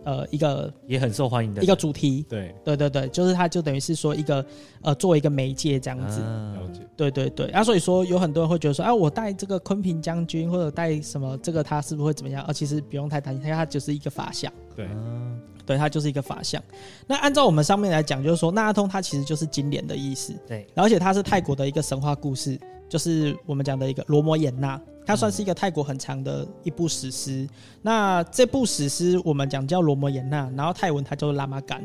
[0.08, 2.24] 呃，一个也很受欢迎的一个主题。
[2.30, 4.42] 对，对对对，就是它就等于是说一个，
[4.80, 6.22] 呃，作为一个媒介这样子。
[6.22, 12.42] 啊了解，对对对，啊，所以说有很多人会觉得说，啊，我带这个坤平将军或者带什么，这个他是不是会怎么样？
[12.44, 14.50] 啊，其实不用太担心，因为它就是一个法相。
[14.74, 16.62] 对，啊对，它就是一个法相。
[17.06, 22.58] 那按照我们上面来讲，就是说那阿通它其实就是金莲的意思，对，而且它是泰国的一个神话故事，
[22.88, 27.48] 就是我们讲的一个罗摩衍那，它算是一个泰国很长的一部史诗。
[27.82, 31.82] 那这部史诗我们讲叫罗摩衍那，然后泰文它叫拉玛干。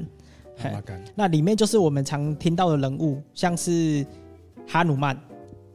[0.64, 4.06] 拉玛干，那里面就是我们常听到的人物，像是
[4.68, 5.20] 哈努曼，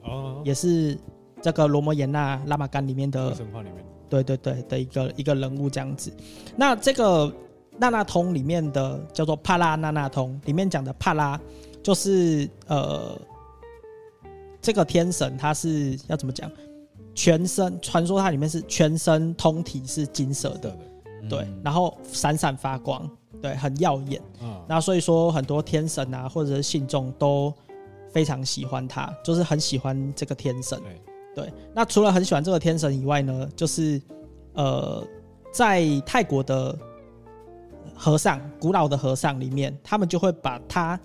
[0.05, 0.97] 哦，也是
[1.43, 6.13] 这个罗摩衍那拉玛干里面的，神话里面，对对对的一个一个人物这样子。
[6.55, 7.31] 那这个
[7.77, 11.39] 娜娜通里面的叫做帕拉娜娜通，里面讲的帕拉
[11.83, 13.21] 就是呃
[14.69, 16.53] 这个天神，他是要怎么讲？
[17.15, 20.77] 全身传说它里面是全身通体是金色的，
[21.27, 24.21] 对，嗯然后闪闪发光，对，很耀眼。
[24.43, 27.51] 啊，那所以说很多天神啊，或者是信众都
[28.11, 30.79] 非常喜欢他，就是很喜欢这个天神。
[31.35, 33.99] 对，对，那除了很喜欢这个天神以外呢，就是
[34.53, 35.03] 呃，
[35.51, 36.79] 在泰国的
[37.95, 41.01] 和尚，古老的和尚里面，他们就会把他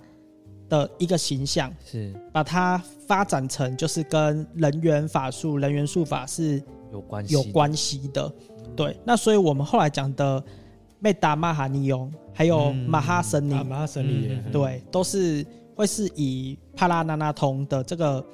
[0.74, 2.12] 的一个形象，是。
[2.32, 6.60] 把它发展成就是跟人缘法术、人缘术法是
[6.92, 8.32] 有关系，有关系的。
[8.74, 10.42] 对，那所以我们后来讲的
[10.98, 12.76] 妹达玛哈尼翁，还有嗯。
[12.88, 18.24] 马哈神尼，啊，马哈神尼嗯，对，都是会是以帕拉那那通的这个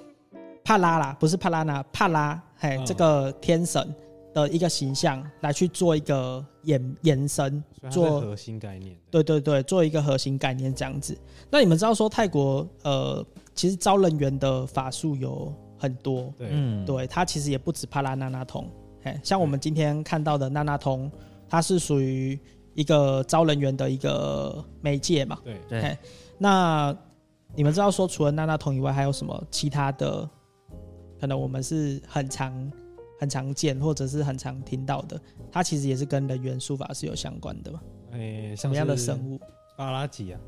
[0.65, 2.87] 帕拉啦，不是帕拉那帕拉，嘿，嗯。
[2.87, 3.95] 这个天神
[4.33, 11.17] 的一个形象来去做一个延延伸，做核心概念，对对对，做一个核心概念这样子。
[11.51, 18.69] 那你们知道说泰国呃，其实招人员的法术有很多，对，嗯，对，它其实也不止帕拉娜娜通，
[19.03, 21.11] 嘿，像我们今天看到的娜娜通，
[21.49, 22.39] 它是属于
[22.75, 25.39] 一个招人员的一个媒介嘛。
[25.45, 25.99] 对，对，
[26.39, 26.97] 那
[27.55, 30.29] 你们知道说，除了娜娜通以外，还有什么其他的？
[31.21, 32.73] 可能我们是很常、
[33.21, 35.21] 很常见，或者是很常听到的，
[35.53, 37.83] 它其实也是跟人猿书法是有相关的嘛？
[38.13, 39.35] 哎，什么样的生物？
[39.35, 39.41] 物？
[39.77, 40.41] 巴拉吉啊，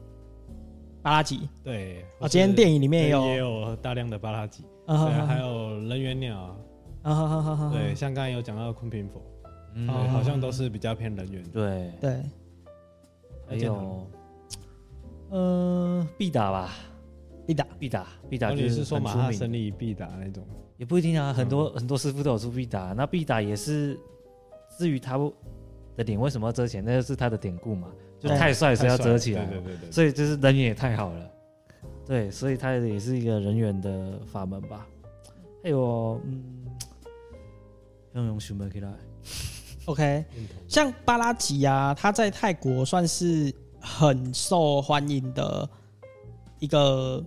[1.02, 6.56] 巴拉吉对，啊，今天电影里面也有，也有大量的巴拉吉，啊对，哈还有人猿鸟啊，
[7.02, 9.22] 啊哈哈哈哈，对，像刚才有讲到的坤平佛，
[9.74, 9.86] 嗯。
[10.08, 12.22] 好像都是比较偏人缘的，对，对，
[13.46, 14.06] 还有
[15.28, 16.74] 呃必打吧，
[17.46, 20.42] 必打必打必打哦就你是说马哈森利必打那种？
[20.82, 23.96] 也不一定啊，很多、很多师傅都有出必打，那必打也是
[24.76, 25.16] 至于他
[25.96, 27.86] 的脸为什么要遮起来，那就是他的典故嘛，
[28.18, 31.30] 就太帅所以要遮起来，对对对对，所以就是人缘也太好了，
[32.04, 34.84] 对，所以他也是一个人缘的法门吧。
[35.62, 36.42] 还有，嗯，
[38.14, 38.92] 用用熊本起来
[39.84, 40.24] ，OK，
[40.66, 45.70] 像巴拉吉啊，他在泰国算是很受欢迎的
[46.58, 47.24] 一个，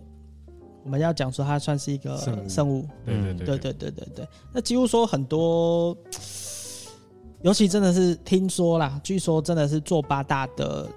[0.86, 2.48] 我们要讲说它算是一个生物。
[2.48, 2.88] 圣物。
[3.06, 3.74] 对对嗯对对。
[3.74, 5.98] 对对对，那几乎说很多
[7.42, 10.90] 尤其真的是听说啦，据说真的是做八大的，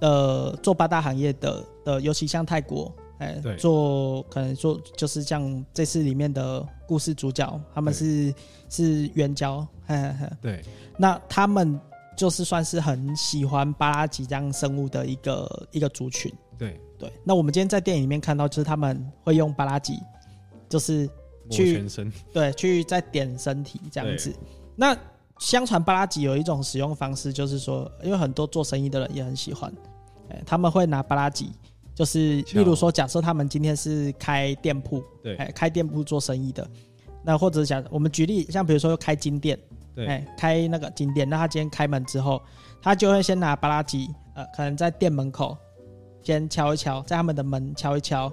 [0.00, 8.34] 呃，做八大行业的的，尤其像泰国，哎、欸，做可能做就是像这次里面的故事主角，他们是
[8.68, 10.14] 是援交，嘿嘿。
[10.20, 10.64] 嘿，对，
[10.96, 11.78] 那他们
[12.16, 17.12] 就是算是很喜欢巴拉吉这样生物的一个一个族群，对对。
[17.24, 19.98] 那我们今天在电影里面看到，就是他们会用巴拉吉，
[20.68, 21.08] 就是
[21.50, 24.34] 去全身，对，去再点身体这样子，
[24.76, 24.96] 那。
[25.40, 29.70] 相传巴拉吉有一种使用方式，就是说，因为很多做生意的人也很喜欢，
[30.28, 31.50] 哎，他们会拿巴拉吉，
[31.92, 36.64] 就是例如说，假设他们今天是开店铺，对，哎，开店铺做生意的，
[37.24, 39.58] 那或者讲，我们举例，像比如说开金店，
[39.92, 42.40] 对，哎，开那个金店，那他今天开门之后，
[42.80, 45.58] 他就会先拿巴拉吉，呃，可能在店门口
[46.24, 48.32] 先敲一敲，在他们的门敲一敲，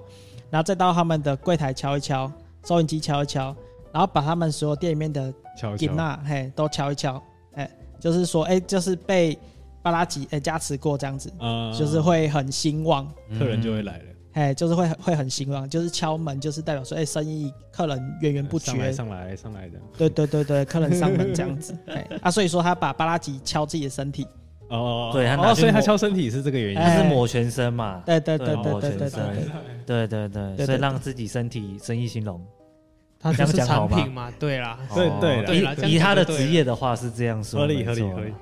[0.50, 2.32] 然后再到他们的柜台敲一敲，
[2.64, 3.54] 收银机敲一敲。
[3.92, 5.30] 然后把他们所有店里面的
[5.76, 9.38] 金娜嘿都敲一敲，哎，就是说，哎，就是被
[9.82, 13.06] 巴拉吉哎加持过这样子，嗯，就是会很兴旺，
[13.38, 24.26] 客人就会来了，哎，就是会会很兴旺，就是敲门，就是代表说，哎，生意客人源源不绝，上来上来上来的，对对对对，客人上门这样子，哎，啊，所以说他把巴拉吉敲自己的身体，
[24.68, 28.02] 哦，对，他后所以他敲身体是这个原因，他是抹全身嘛？
[28.06, 32.40] 对对对对对对，对对对，所以让自己身体生意兴隆，
[33.20, 34.32] 他讲产品嘛？
[34.38, 38.32] 对啦，对对对，以他的职业的话是这样说，合理合理合理，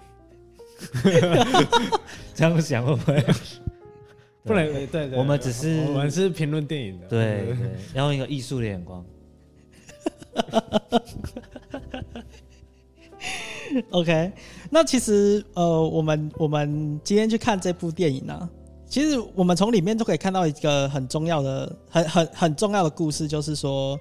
[2.35, 3.24] 这样想会不会？
[4.42, 7.56] 不能，对对，我们只是我们是评论电影的，对对，
[7.92, 9.04] 要用一个艺术的眼光。
[13.90, 14.33] OK，
[14.70, 18.48] 那其实呃，我们我们今天去看这部电影呢，
[18.87, 23.98] 其实我们从里面都可以看到一个很重要的、很很很重要的故事，就是说。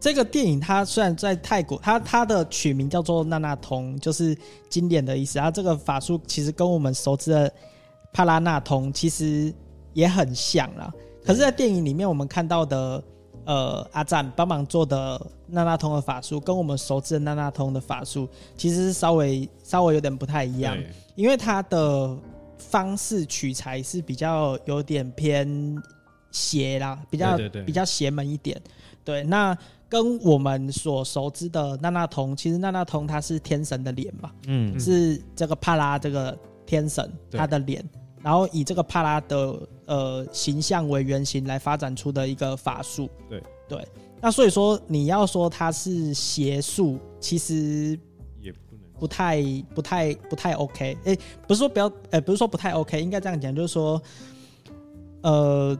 [0.00, 4.36] 这个电影它虽然在泰国，它它的取名叫做娜娜通，就是
[4.68, 5.38] 经典的意思。
[5.38, 7.52] 然后这个法术其实跟我们熟知的
[8.12, 9.54] 帕拉那通其实
[9.92, 10.92] 也很像啦。
[11.24, 13.00] 可是，在电影里面我们看到的，
[13.44, 20.76] 呃，阿赞帮忙做的娜娜通的法术，跟我们熟知的娜娜通的法术，其实是稍微稍微有点不太一样，
[21.14, 22.16] 因为它的
[22.58, 25.76] 方式取材是比较有点偏
[26.30, 28.60] 邪啦，比较比较邪门一点。
[29.04, 29.56] 对，那。
[29.92, 37.84] 跟我们所熟知的娜娜通，其实娜娜通它是天神的脸嘛，嗯，是这个帕拉这个天神他的脸，
[38.22, 43.86] 然后以这个帕拉的呃形象为原型来发展出的一个法术，对对。
[44.20, 47.98] 那所以说你要说它是邪术，其实
[48.40, 49.42] 也不能不太
[49.74, 50.96] 不太不太 OK。
[51.04, 54.00] 哎，不是说不要，哎，不是说不太 OK，应该这样讲，就是说，
[55.22, 55.76] 呃，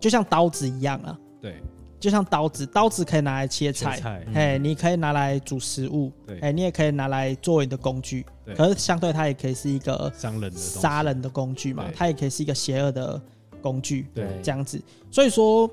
[0.00, 1.62] 就像刀子一样啊，对。
[1.98, 8.24] 就像刀子，刀子可以拿来切菜，哎、嗯，你可以拿来煮食物，哎，你也可以拿来作为你的工具。
[8.54, 13.20] 可是相对它也可以是一个伤人的杀人的工具嘛，它也可以是一个邪恶的
[13.62, 14.80] 工具，对，这样子。
[15.10, 15.68] 所以说，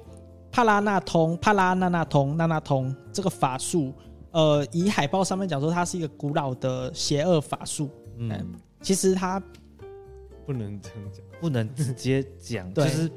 [0.50, 3.94] 帕拉纳通、帕拉那那通、那那通这个法术，
[4.32, 9.44] 呃，以海报上面讲说它是一个古老的邪恶法术，嗯，其实它
[10.46, 13.12] 不能这样讲，不能直接讲，就是。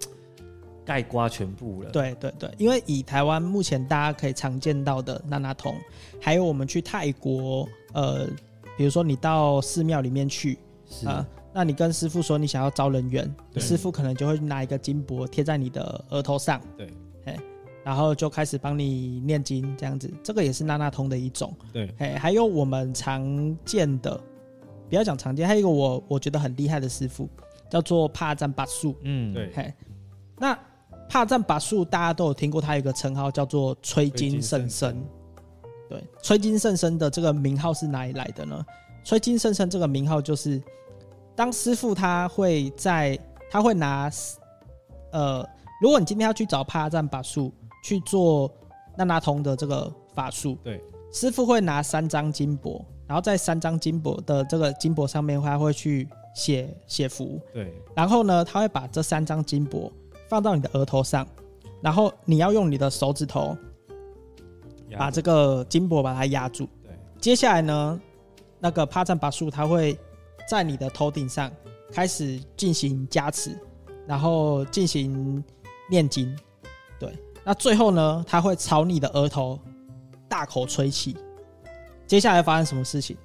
[0.87, 1.90] 概括全部了。
[1.90, 5.75] 对对对，因为以台湾目前大家可以常见到的那那通，
[6.20, 8.27] 还有我们去泰国，呃，
[8.77, 10.55] 比如说你到寺庙里面去
[11.05, 13.61] 啊、呃，那你跟师傅说你想要招人缘，对。
[13.61, 16.88] 师傅可能就会拿一个金箔贴在你的额头上，对，
[17.83, 21.53] 然后就开始帮你念经这样子，这个也是那那通的一种。
[21.72, 24.20] 对，哎，还有我们常见的，
[24.88, 27.29] 不要讲常见，还有一个我我觉得很厉害的师傅
[27.68, 29.75] 叫做帕赞巴素，嗯，对，
[30.38, 30.57] 那。
[31.08, 35.04] 帕赞把术大家都有听过，他有一个称号叫做吹金圣僧。
[35.88, 38.64] 对，吹金圣僧的这个名号是哪里来的呢？
[39.04, 40.60] 吹金圣僧这个名号就是，
[41.36, 43.16] 当师傅他会在，
[43.48, 44.10] 他会拿，
[45.12, 45.48] 呃，
[45.80, 47.52] 如果你今天要去找帕赞把术
[47.84, 48.52] 去做
[48.96, 59.92] 那那通的这个法术，对，师傅会拿三张金箔，然后在三张金箔的这个金箔上面，他会去写写符，对，然后呢，他会把这三张金箔。
[60.28, 61.26] 放到你的额头上，
[61.80, 63.56] 然后你要用你的手指头
[64.98, 66.68] 把这个金箔把它压住。
[66.82, 68.00] 对，接下来呢，
[68.58, 69.98] 那个帕赞巴术它会
[70.48, 71.50] 在你的头顶上
[71.92, 73.58] 开始进行加持，
[74.06, 75.42] 然后进行
[75.90, 76.36] 念经。
[76.98, 79.58] 对，那最后呢，它会朝你的额头
[80.28, 81.16] 大口吹气。
[82.06, 83.16] 接下来发生什么事情？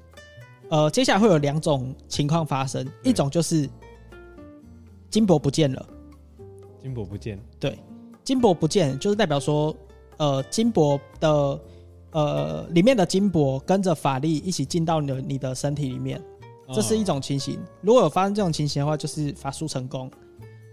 [0.70, 3.70] 呃，接下来会有两种情况发生，一种就是
[5.10, 5.86] 金箔不见了。
[6.82, 7.78] 金箔不见，对，
[8.24, 9.76] 金箔不见就是代表说，
[10.18, 11.60] 呃，金箔的
[12.12, 16.22] 呃里面的金箔跟着法力一起进到你的你的身体里面，
[16.74, 17.60] 这是一种情形。
[17.82, 20.10] 如果有发生这种情形的话，就是法术成功。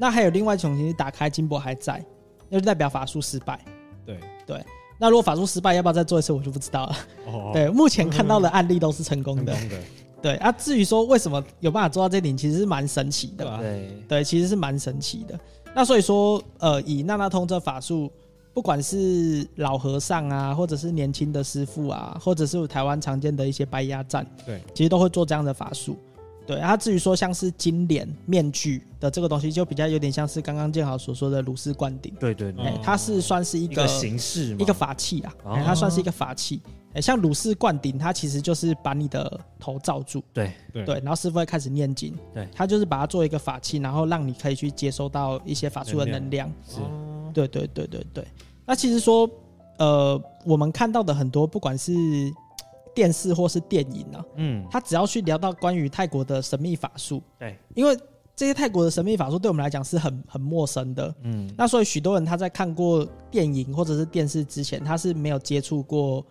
[0.01, 2.05] 那还有另外一种情形，打开金箔还在，
[2.49, 3.65] 那就代表法术失败。
[4.07, 4.65] 对对。
[5.01, 6.33] 那如果法术失败，要不要再做一次？
[6.33, 6.97] 我就不知道了。
[7.27, 7.51] 哦。
[7.55, 9.55] 对，目前看到的案例都是成功的。
[9.55, 9.85] 成功的。
[10.21, 13.59] 对啊，至于说为什么有办法做到这点，其实是蛮神奇的。
[13.59, 15.39] 对对，其实是蛮神奇的。
[15.79, 18.11] 那所以说，呃，以那那通这法术，
[18.53, 25.97] 不管是老和尚啊，或者是年轻的师傅啊，或者是台湾常见的一些白鸭站，对，其实都会做这样的法术。
[26.45, 32.13] 对，啊，至于说像是金脸面具的这个东西，就比较有点像是刚刚建豪所说的如是灌顶。
[32.19, 35.33] 对对对，它是算是一个，一个形式，一个法器啊，
[35.65, 36.61] 它算是一个法器。
[36.95, 46.77] 哎，像鲁氏灌顶，它其实就是把你的头罩住，对对，然后师傅会开始念经，对，他就是把它做一个法器，然后让你可以去接收到一些法术的能量，是，
[47.35, 48.27] 对对对对对。
[48.65, 49.29] 那其实说，
[49.79, 51.93] 呃，我们看到的很多，不管是
[52.95, 57.95] 电视或是电影啊，嗯，他只要去聊到关于泰国的神秘法术，对，因为
[58.35, 66.25] 这些泰国的神秘法术对我们来讲是很很陌生的，嗯，那所以许多人他在看过电影或者是电视之前，他是没有接触过。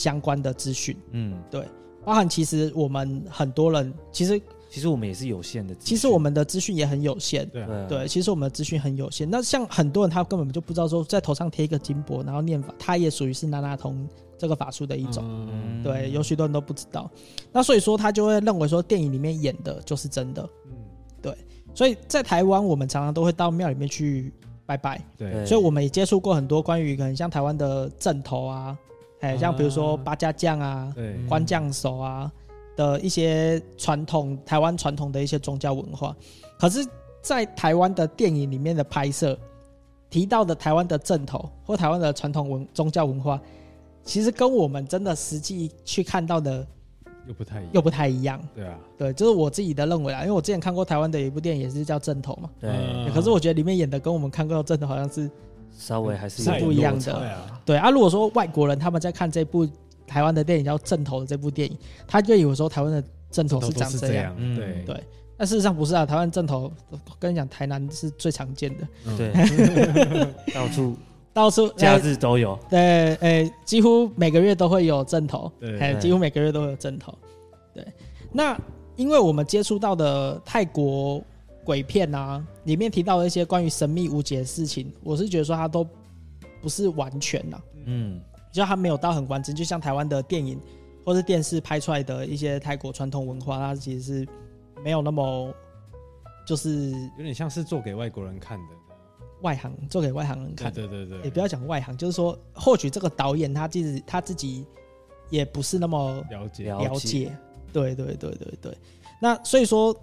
[0.00, 1.62] 相关的资讯，嗯，对，
[2.06, 9.28] 包含其实我们很多人，其实其实我们也是有限的，其实我们的资讯也很有限，对对，其实我们的资讯很有限。
[9.28, 14.08] 那像很多人他根本就不知道说，在头上贴一个金箔，然后念法，他也属于是那那通
[14.38, 17.10] 这个法术的一种，嗯、对，有许多人都不知道。
[17.52, 20.72] 那所以说他就会认为说，电影里面演的就是真的，嗯，
[21.20, 21.36] 对。
[21.74, 24.32] 所以在台湾，我们常常都会到庙里面去
[24.64, 28.78] 拜拜，对，所以我们也接触过很多关于可能像台湾的阵头啊。
[29.20, 30.94] 哎，像比如说八家将啊、
[31.28, 32.32] 关将手啊
[32.74, 36.16] 的一些传统台湾传统的一些宗教文化，
[36.58, 36.86] 可是，
[37.20, 39.38] 在台湾的电影里面的拍摄
[40.08, 43.38] 提到的台湾的正头或台湾的传统文宗教文化，
[44.02, 46.66] 其实跟我们真的实际去看到的
[47.26, 48.40] 又不太又不太一样。
[48.54, 52.70] 对啊，对，就是我自己的认为啊，因为我之前看过台湾的有一部电影也是叫正头嘛，对，
[53.12, 55.30] 可是我觉得里面演的跟我们看过的正头好像是。
[55.76, 57.60] 稍微还是是不一样的，啊。
[57.64, 57.90] 对啊。
[57.90, 59.68] 如果说外国人他们在看这部
[60.06, 64.82] 台湾的电影叫《阵头》的这部电影，他就以为说台湾的阵头是长这样，嗯、对。
[64.86, 65.04] 对。
[65.36, 69.32] 但事实上不是啊，台湾阵头，我跟你讲，台南是最常见的，对，
[70.52, 70.96] 到处
[71.32, 72.78] 到处 假日都有，对，
[73.16, 77.16] 哎、欸，几乎每个月都会有阵头，哎，几乎每个月都会有阵头，
[77.72, 77.86] 对。
[78.30, 78.54] 那
[78.96, 81.24] 因为我们接触到的泰国。
[81.70, 85.86] 鬼片啊，里面提到的一些关于神秘无解的事情，我是觉得说它都
[86.60, 90.60] 不是完全呐，嗯，就它没有到很完整，就像台湾的电影
[91.04, 94.28] 或是电视拍出来的一些泰国传统文化，它其实是
[94.82, 95.54] 没有那么，
[96.44, 98.74] 就是有点像是做给外国人看的，
[99.42, 104.66] 外行做给外行人看，对对对，也不要讲外行，就是说或许这个导演他自己他自己
[105.28, 106.64] 也不是那么了解。
[106.64, 107.32] 了解，
[107.72, 108.78] 对对对对对，
[109.22, 109.96] 那所以说。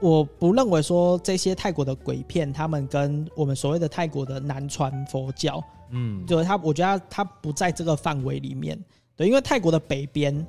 [0.00, 8.78] 我不认为说这些泰国的鬼片，他们跟我们所谓的泰国的南传佛教，嗯，就是他，我觉得他，他不在这个范围里面，
[9.16, 10.46] 对，因为泰国的北边，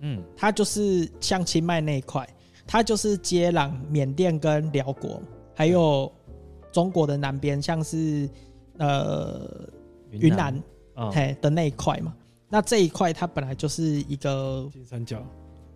[0.00, 2.28] 嗯，它就是像清迈那一块，
[2.66, 5.20] 它就是接壤缅甸跟寮国，
[5.54, 6.10] 还有
[6.70, 8.28] 中国的南边，像是
[8.78, 9.68] 呃
[10.10, 10.62] 云南，
[11.12, 12.14] 嘿的那一块嘛，
[12.48, 15.20] 那这一块它本来就是一个金三角。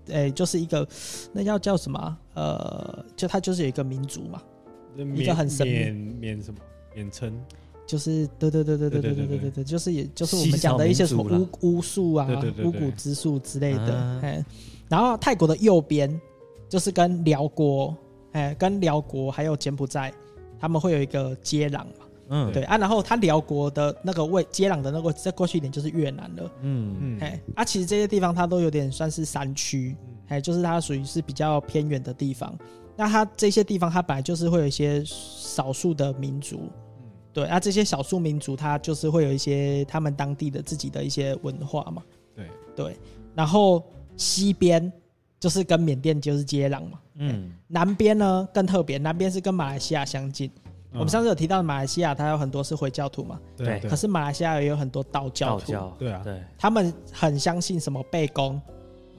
[0.08, 0.86] 诶、欸，就是一个，
[1.32, 2.16] 那叫叫什么？
[2.34, 4.42] 呃，就它就是有一个民族嘛，
[5.14, 6.58] 一个很神秘，缅什么？
[6.94, 7.32] 缅称，
[7.86, 12.26] 就是对对对对对对对对对对，就是也就是我们讲的一些什么巫巫术啊、
[12.62, 14.20] 巫蛊之术之类的。
[14.22, 14.46] 哎、啊，
[14.88, 16.20] 然后泰国的右边
[16.68, 17.94] 就是跟辽国，
[18.32, 20.12] 哎，跟辽国还有柬埔寨，
[20.58, 22.05] 他们会有一个接壤嘛。
[22.28, 26.50] 嗯，对啊，然后他辽国的那个位接壤的那个再过去一点就是越南了。
[26.62, 29.96] 嗯嗯，哎啊，其实这些地方它都有点算是山区，
[30.28, 32.56] 哎，就是它属于是比较偏远的地方。
[32.96, 36.62] 那它这些地方它本来就是会有一些少数的民族，
[36.98, 42.02] 嗯，对啊，这些少数民族它就是会有一些他们当地的自己的一些文化嘛。
[42.34, 42.96] 对对，
[43.34, 43.84] 然后
[44.16, 44.92] 西边
[45.38, 46.98] 就是跟缅甸就是接壤嘛。
[47.18, 50.50] 嗯，南边呢更特别，南边是跟马来西亚相近。
[50.92, 53.38] 我们上次有提到马来西亚，它有很多是回教徒嘛？
[53.56, 53.78] 对。
[53.80, 55.72] 可是马来西亚也有很多道教徒。
[55.98, 56.22] 对啊。
[56.24, 56.42] 对。
[56.58, 58.60] 他们很相信什么背公，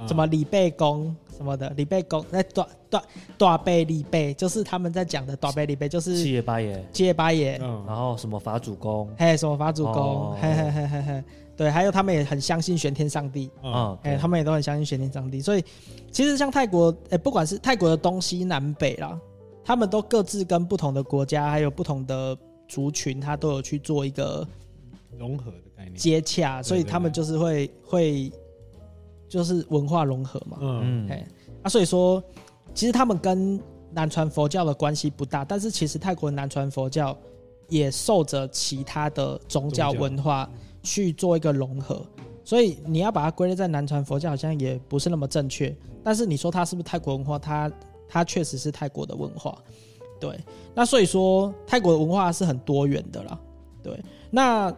[0.07, 3.03] 什么李背公什么的，李背公那大大
[3.37, 6.83] 大贝李贝，就是他们在讲的大贝李贝，就是七爷八爷。
[6.91, 7.57] 七爷八爷。
[7.85, 9.07] 然后什么法主公？
[9.15, 10.35] 嘿，什么法主公？
[10.41, 11.23] 嘿嘿嘿嘿嘿。
[11.55, 13.51] 对，还有他们也很相信玄天上帝。
[13.61, 13.95] 嗯。
[14.01, 15.63] 哎，他们也都很相信玄天上帝，所以
[16.11, 19.19] 其实像泰国，哎，不管是泰国的东西南北啦。
[19.67, 22.37] 他们都各自跟不同的国家，还有不同的
[22.69, 24.47] 族群，他都有去做一个
[25.19, 28.31] 融合的概念，接洽，所以他们就是会会
[29.27, 30.57] 就是文化融合嘛。
[30.61, 31.27] 嗯，哎，
[31.63, 32.23] 啊，所以说
[32.73, 33.59] 其实他们跟
[33.91, 37.17] 南传佛教的关系不大，但是其实泰国南传佛教
[37.67, 40.49] 也受着其他的宗教文化
[40.81, 42.01] 去做一个融合，
[42.45, 45.75] 所以你要把它归类在南传佛教，好像也不是那么正确。
[46.01, 47.37] 但是你说它是不是泰国文化？
[47.37, 47.69] 它
[48.07, 49.61] 它确实是泰国的文化。
[50.19, 50.39] 对，
[50.73, 53.39] 那所以说泰国的文化是很多元的啦。
[53.83, 54.75] 对，那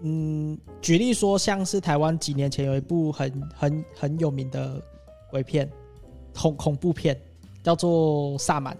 [0.00, 4.80] 嗯，举例说，像是台湾几年前有一部很很很有名的
[5.30, 5.70] 鬼片，
[6.34, 7.14] 恐恐怖片，
[7.62, 8.74] 叫做《萨满》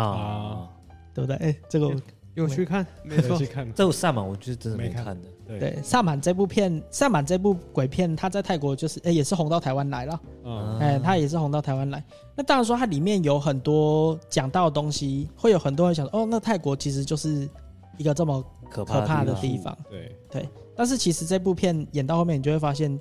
[0.00, 0.68] 啊，
[1.14, 1.36] 对不对？
[1.36, 1.94] 哎、欸，这个
[2.34, 3.70] 有去看，没错，去看。
[3.72, 5.28] 这部萨满我就是真的没看的。
[5.46, 10.20] 对，对，萨满这部片，萨满这部鬼片，它在泰国就是，也是红到台湾来了。
[10.44, 12.02] 嗯，哎、欸，它也是红到台湾来。
[12.34, 17.48] 那当然说，它里面有很多讲到的东西，会有很多人想说，哦，那泰国其实就是
[17.96, 19.76] 一个这么可怕的地方。
[19.88, 20.48] 对对。
[20.74, 22.98] 但是其实这部片演到后面，你就会发现，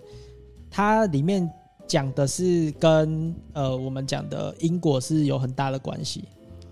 [0.69, 1.49] 它里面
[1.87, 6.23] 讲的是跟呃我们讲的因果是有很大的关系。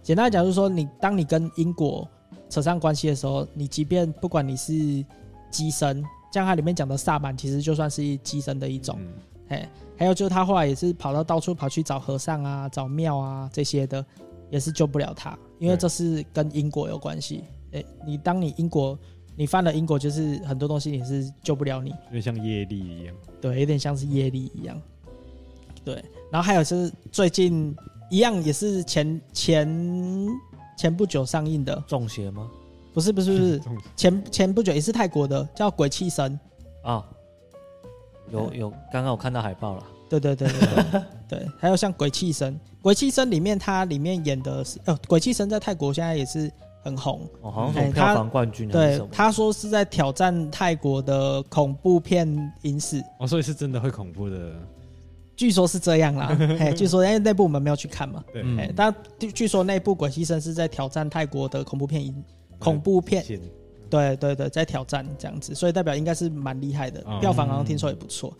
[0.01, 2.07] 简单来讲，就是说你当你跟因果
[2.49, 5.03] 扯上关系的时候，你即便不管你是
[5.53, 8.99] 乩身，像它里面讲的萨满，其实就算是机身的一种。
[9.49, 14.03] 哎、嗯，还有就是他后来也是跑到到处跑去找和尚啊、找庙啊这些的，
[14.49, 17.43] 也是救不了他，因为这是跟因果有关系。
[17.73, 18.97] 哎，你当你因果
[19.35, 23.15] 你犯了因果，就是很多东西也是救不了你，有点像业力一样。
[23.41, 24.81] 对，有点像是业力一样。
[25.83, 25.95] 对，
[26.31, 27.75] 然后还有就是最近
[28.09, 30.27] 一样也是前前
[30.77, 32.49] 前不久上映的《中邪》吗？
[32.93, 33.61] 不是不是不是，
[33.95, 36.39] 前前不久也是泰国的，叫《鬼泣神》
[36.89, 37.03] 啊，
[38.31, 39.83] 有有，刚刚我看到海报了。
[40.09, 40.59] 对对对对
[40.91, 46.51] 对，对， 还有像《鬼泣神》，《鬼泣神》里面它里面演的是，呃，《鬼泣神》在泰国现在也是
[46.83, 48.69] 很红，哦，好像是票房冠军。
[48.69, 52.27] 对，他说是在挑战泰国的恐怖片
[52.61, 53.03] 影史。
[53.17, 54.53] 哦，所以是真的会恐怖的。
[55.35, 56.27] 据说是这样啦，
[56.59, 58.93] 哎，据说因为那部我们没有去看嘛，对，哎，但
[59.33, 62.23] 据说那部《鬼泣神》是在挑战泰国的恐怖片影。
[62.63, 63.23] 恐怖片，
[63.89, 68.33] 对对对，在挑战这样子，所以代表应该是蛮厉害的，票房好像听说也不错。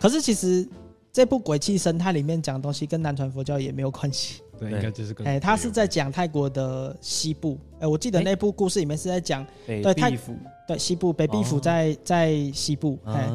[0.00, 0.66] 可是其实
[1.12, 10.34] 这部《鬼泣神》它里面讲的东西跟南传佛教也没有关系，对，应该就是跟哎，他是在讲泰国的西部，哎，我记得那部故事里面是在讲对泰府，
[10.66, 13.30] 对西部北壁府在在西部，哎，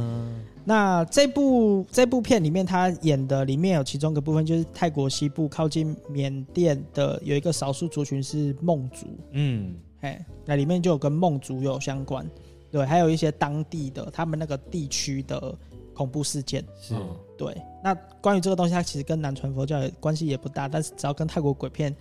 [0.65, 9.73] 那这部这部片里面他演的里面有其中一个部分就是泰国西部靠近缅甸的有一个少数族群是孟族，嗯。
[10.01, 12.29] 哎，那里面就有跟梦族有相关，
[12.71, 15.55] 对，还有一些当地的他们那个地区的
[15.93, 16.95] 恐怖事件，是，
[17.37, 17.55] 对。
[17.83, 21.95] 那关于这个东西，它其实跟南传佛教也关系也不大，但是只要跟泰国鬼片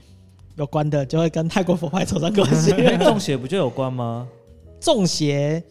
[0.57, 2.71] 有关的，就会跟泰国佛派 扯上关系。
[3.05, 4.29] 中邪不就有关吗？
[4.81, 5.63] 中邪。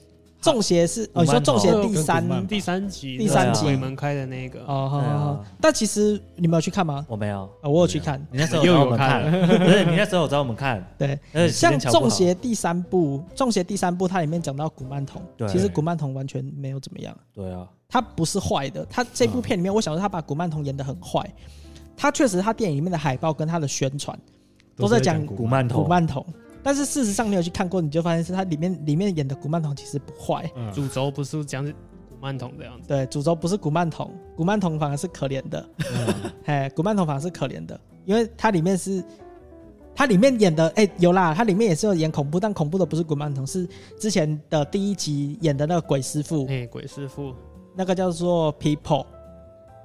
[0.41, 5.45] 中邪是哦，你说中邪第三第三集第三集鬼门开的那个哦，好好好。
[5.59, 7.05] 但其实你没有去看吗？
[7.09, 8.19] 我没有，我有去看。
[8.31, 10.81] 你那时候找我们看， 不是你那时候有找我们看。
[10.97, 11.19] 对，
[11.49, 17.15] 像中邪第三部，中邪第三部它里面讲到古曼童，其实古曼童完全没有怎么样。
[17.33, 18.85] 对啊，他不是坏的。
[18.85, 21.21] 他这部片里面，我想说他把古曼童演得很坏。
[21.97, 24.17] 他确实，他电影里面的海报跟他的宣传
[24.77, 25.83] 都在讲古曼童。
[25.83, 26.25] 古曼童。
[26.61, 32.87] 但是事实上，你有去看过，你就发现是它里面里面演的古曼童其实不坏，主轴不是讲古曼童这样子。
[32.87, 35.69] 对，主轴不是古曼童，古曼童反而是可怜的。
[36.45, 39.03] 哎，古曼童反而是可怜的，因为它里面是
[39.95, 43.67] 它里面演的，哎、欸，有啦，它里面也是有演恐怖，但恐怖的不是古曼童，是
[43.99, 46.45] 之前的第一集演的那个鬼师傅。
[46.47, 47.33] 哎，鬼师傅，
[47.75, 49.05] 那个叫做 People，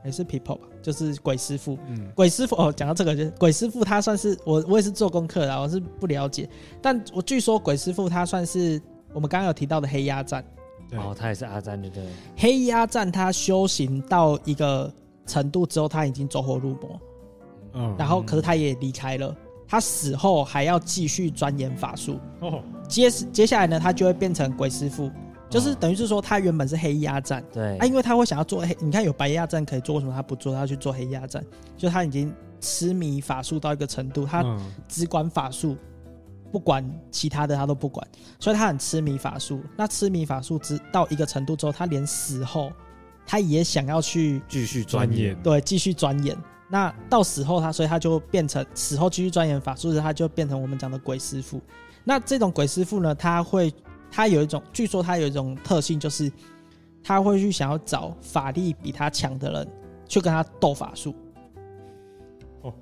[0.05, 0.69] 也是 People 吧。
[0.83, 6.49] 就是鬼师傅，嗯，鬼师傅哦，讲到这个，就鬼师傅他算是我，我也是做功课的，我是不了解，
[6.83, 8.81] 但我据说鬼师傅他算是
[9.13, 10.45] 我们刚刚有提到的黑压赞，
[10.93, 12.05] 哦，他也是阿赞，对不对？
[12.37, 14.93] 黑鸭战他修行到一个
[15.27, 17.01] 程度之后，他已经走火入魔，
[17.73, 19.35] 嗯，然后可是他也离开了，
[19.67, 25.11] 他死后还要继续钻研法术，哦，接接下来呢，他就会变成鬼师傅。
[25.51, 30.53] 就是等于是说，他原本是黑压站，对啊，因为他会想要做黑，你看有白压站可以做，为什么他不做？
[30.53, 31.45] 他要去做黑压站，
[31.77, 34.45] 就他已经痴迷法术到一个程度，他
[34.89, 35.77] 只管法术，
[36.51, 38.05] 不管其他的他都不管，
[38.41, 39.61] 所以他很痴迷法术。
[39.77, 42.73] 那痴迷法术直到一个程度之后，他连死后
[43.25, 46.37] 他也想要去继续钻研，对，继续钻研。
[46.69, 51.61] 那到死后他，所以他就变成死后继续钻研法术的，他就变成我们讲的鬼师傅。
[52.03, 53.73] 那这种鬼师傅呢，他会。
[54.15, 56.31] 他有一种，据说他有一种特性，就是
[57.03, 59.69] 他会去想要找法力比他强的人
[60.07, 61.13] 去跟他斗法术。
[62.63, 62.73] 哦，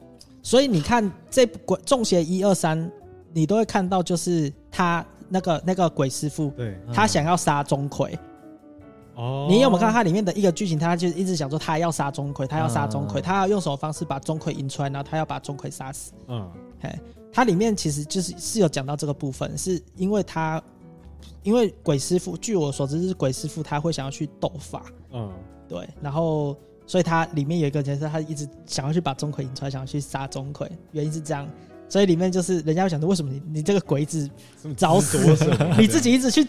[0.43, 2.79] 所以你看这鬼《中邪一二三》，
[3.33, 8.15] 你都会看到，就是他那个那个鬼师傅，对，他想要杀钟馗。
[9.15, 10.79] 哦，你有没有看到它里面的一个剧情？
[10.79, 16.13] 他就一直想说他要杀钟馗，他要杀钟馗，嗯他要用什么方式把钟馗引出来，然后他要把钟馗杀死。
[16.29, 16.95] 嗯，嘿，
[17.33, 20.63] 它里面其实就是是有讲到这个部分，是因为他
[21.43, 25.31] 因为鬼师傅，据我所知是鬼师傅，他会想要去斗法，嗯，
[25.69, 26.57] 对，然后
[26.87, 31.49] 所以他里面有一个角色，他一直想要去把钟馗引出来，想要去杀钟馗，原因是这样。
[31.89, 34.31] 所以里面就是人家会想说，为什么你你这个鬼子
[34.77, 35.19] 找死，
[35.79, 36.47] 你自己一直去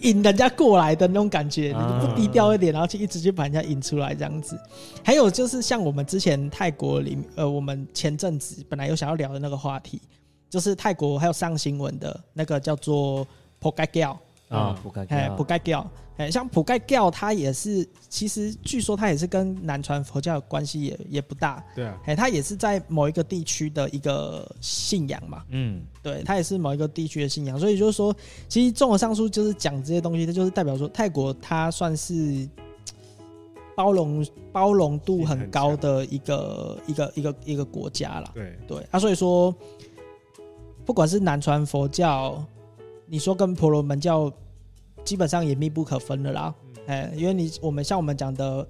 [0.00, 4.58] 引人家过来的那种感觉，啊你不低调一点，然后去一直去把人家引出来这样子。
[5.04, 10.02] 还有就是像我们之前泰国里，呃，我们前阵子本来有想要聊的那个话题，
[10.50, 13.24] 就是泰国还有上新闻的那个叫做
[13.62, 14.16] Pogakgel
[14.48, 28.14] 啊，普盖哎，普盖教，哎，像普盖教，它也是，其实据说它也是跟南传佛教的关系也也不大，对啊，哎，它也是在某一个地区的一个信仰嘛，嗯，对，它也是某一个地区的信仰，所以就是说，
[28.46, 32.46] 其实综合上述就是讲这些东西，它就是代表说泰国它算是
[33.74, 38.30] 包容包容度很高的一个一个一个一个国家啦。
[38.34, 39.54] 对，对啊，所以说，
[40.84, 42.44] 不管是南传佛教，
[43.12, 44.32] 你说跟婆罗门教。
[45.04, 46.54] 基本上也密不可分的啦，
[46.86, 48.64] 哎、嗯，因为你我们像我们讲的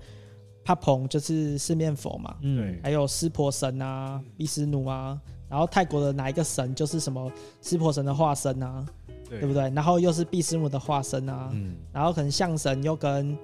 [0.64, 7.30] 帕蓬就是四面佛嘛，嗯，还有湿婆神啊、毗湿奴啊，然后泰国的哪一个神就是什么
[7.60, 8.86] 湿婆神的化身啊，
[9.28, 9.68] 对，对不对？
[9.74, 13.36] 然后又是毗湿奴的化身啊，嗯，然后可能象神又跟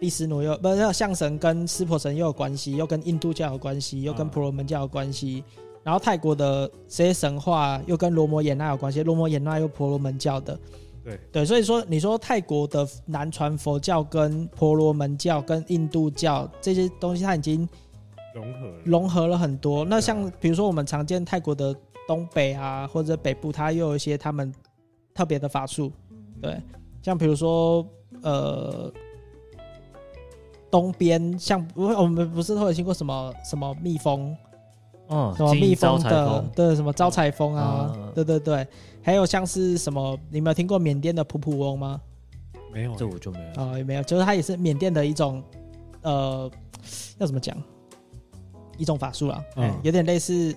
[0.00, 10.58] 毗湿奴又不是象神跟湿婆神又有关系，又跟印度教有关系，又跟婆罗门教有关系，啊、然后泰国的这些神话又跟罗摩衍那有关系，罗摩衍那又婆罗门教的。
[11.04, 17.66] 对对，所以说你说泰国的南传佛教跟婆罗门教跟印度教这些东西，它已经
[18.34, 19.84] 融合融合了很多。
[19.84, 21.74] 那像比如说我们常见泰国的
[22.06, 24.52] 东北啊或者北部，它又有一些他们
[25.14, 25.90] 特别的法术。
[26.42, 26.60] 对，
[27.00, 27.86] 像比如说
[28.22, 28.92] 呃
[30.70, 34.36] 东边，像我们不是都有听过什么什么蜜蜂？
[35.08, 38.66] 哦，什么蜜蜂的，对，什么招财蜂啊，嗯、对对对，
[39.02, 42.00] 还有像是什么，你没有听过缅甸的普普翁吗？
[42.70, 43.62] 没有，这我就没有。
[43.62, 45.42] 哦，也没有，就是它也是缅甸的一种，
[46.02, 46.50] 呃，
[47.16, 47.56] 要怎么讲？
[48.76, 49.70] 一种法术啊，哎、嗯。
[49.70, 50.54] 欸，有点类似，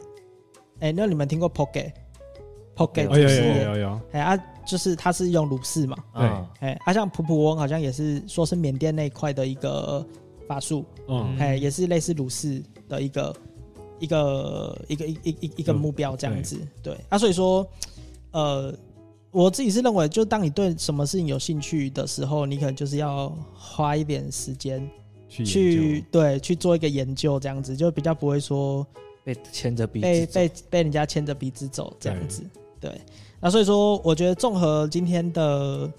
[0.80, 3.78] 哎、欸，那你们听过 Poke？Poke 就是、哦、有有有。
[3.78, 10.06] 有，哎、欸、啊，就是它是用鲁氏嘛，对，哎、欸，啊，像普普翁好像也是说是缅甸那一块的一个
[10.45, 13.34] 法术，嗯，哎、欸，也是类似鲁氏的一个。
[14.02, 17.66] 一个一个一一一一个目标这样子，嗯、对，对啊，所以说，
[18.32, 18.76] 呃，
[19.30, 24.89] 我自己是认为，就当你对什么事情有兴趣的时候，你可能就是要花一点时间
[25.30, 28.86] 去，去对去做一个研究，这样子就比较不会说
[29.24, 32.41] 被牵着鼻被被被人家牵着鼻子走这样子，
[32.80, 33.02] 对，对。
[33.39, 35.89] 那所以说，我觉得综合今天的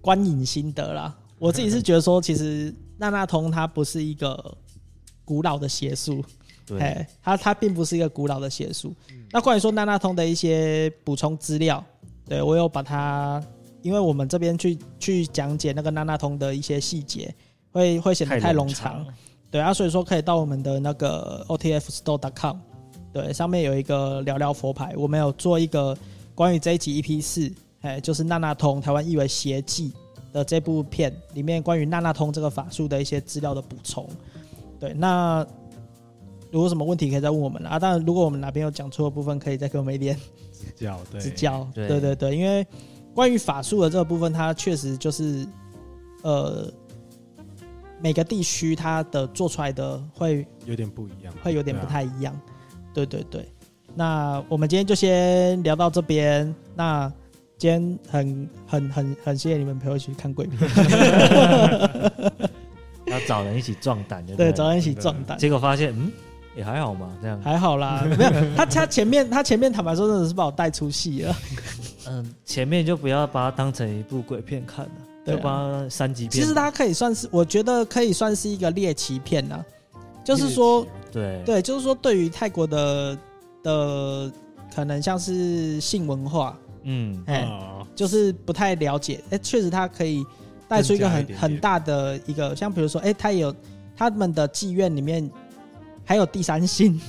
[0.00, 4.56] 观影心得啦，我自己是 觉得说，其实娜娜通它不是一个
[5.24, 6.24] 古老的邪术。
[6.78, 8.94] 哎，它它并不是一个古老的邪术。
[9.10, 11.84] 嗯、那关于说娜娜通的一些补充资料，
[12.26, 13.42] 对我有把它，
[13.82, 17.32] 因为我们这边去去讲解那个娜娜通的一些细节，
[17.70, 19.06] 会会显得太冗长。
[19.50, 22.56] 对啊，所以说可以到我们的那个 otfstore.com，
[23.12, 25.96] 对，上面有一个聊聊佛牌，我们有做一个
[26.34, 27.52] 关于这一集 EP 四，
[27.82, 29.92] 哎，就是娜娜通台湾译为邪记
[30.32, 34.08] 的这部片里面关于娜娜通这个法术的一些资料的补充。
[34.80, 35.46] 对，那。
[36.54, 37.80] 如果有什么问题可以再问我们啊！
[37.80, 40.16] 当然，如果我们哪边有讲错的部分，可以再给我们一点
[40.52, 41.00] 指教。
[41.10, 41.68] 对，指教。
[41.74, 42.64] 对对对，对，因为
[43.12, 45.44] 关于法术的这个部分，它确实就是
[46.22, 46.72] 呃，
[48.00, 52.40] 每个地区它的做出来的会有点不一样，会有点不太一样。
[52.94, 53.48] 对，啊、对对对，
[53.96, 56.54] 那我们今天就先聊到这边。
[56.76, 57.12] 那
[57.58, 60.70] 今天很很很很谢谢你们陪我一起看鬼片。
[63.06, 66.12] 要找人一起壮胆，对，找人一起壮胆，结果发现嗯。
[66.56, 71.36] 也、欸、还好嘛，这样还好啦， 没有他他前面他前面坦白说真的是把我带出戏了。
[72.06, 74.92] 嗯，前面就不要把它当成一部鬼片看了，
[75.24, 76.30] 对、啊，就把它三级片。
[76.30, 79.64] 其实它可以算是，我觉得可以算是一个猎奇片呐，
[80.22, 83.18] 就是说，对对，就是说对于泰国的
[83.62, 84.30] 的
[84.74, 90.24] 可能像是性文化，嗯，哎、欸，就是不太了解，哎、欸，确实它可以
[90.68, 93.52] 带出一个很很大的一个，像比如说，哎、欸，它有
[93.96, 95.28] 他们的妓院里面。
[96.04, 97.00] 还有第三性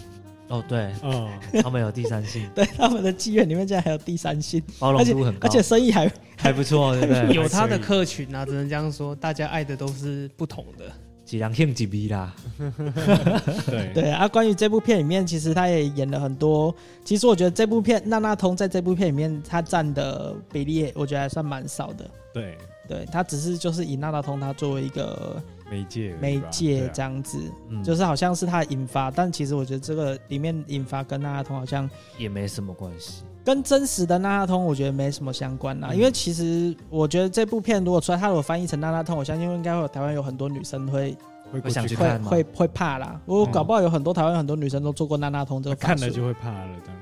[0.47, 1.29] 哦，对，哦，
[1.63, 7.33] 他们有第三性， 对，他们的妓院里面竟然还有第三性，包容度很高，而且生意还还不错， 对不对？
[7.33, 10.85] 有他的客群啊，只能这样说，大家爱的都是不同的，
[11.25, 12.31] 几两性几逼啦。
[13.65, 16.73] 对对啊，关于这部片里面，其实他也演了很多。
[17.03, 22.07] 其实我觉得这部片娜娜通在这部片里面，他占的比例，我觉得还算蛮少的。
[22.31, 22.55] 对，
[22.87, 27.39] 对他只是就是以娜娜通他作为一个媒介媒介这样子，
[27.70, 33.24] 嗯就是好像是他引发，但其实我觉得这个里面引发跟娜娜通好像也没什么关系。
[33.43, 35.89] 跟真实的娜娜通，我觉得没什么相关啦。
[35.91, 41.16] 嗯因为其实我觉得这部片如果出来，他如果翻译成娜娜通，我相信应该会有台湾有很多女生会
[41.51, 43.22] 会想去会看吗会会怕啦。
[43.26, 47.01] 我搞不好有很多台湾很多女生都做过娜娜通这个看了就会怕了，这样。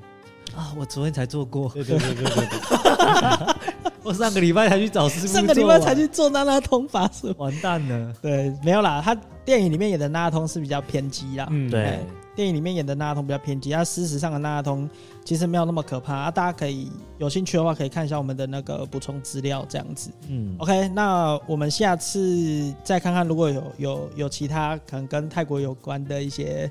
[0.55, 3.72] 啊，我昨天才做过，对对对对对对，
[4.05, 7.33] 我上个礼拜才去找师傅，上个礼拜才去做娜拉通法术。
[7.37, 8.13] 完蛋了。
[8.21, 11.47] 对，没有啦，他电影里面演的娜拉通是比较偏激啦。
[11.49, 11.99] 嗯，对，
[12.35, 14.89] 电影里面演的娜拉通比较偏激，他事实上的娜拉通
[15.23, 16.31] 其实没有那么可怕啊。
[16.31, 20.09] 大家可以有兴趣的话，可以看一下我们的那个补充资料，这样子。
[20.27, 26.69] 嗯，OK，那我们下次再看看，如果有有有其他可能跟泰国有关的一些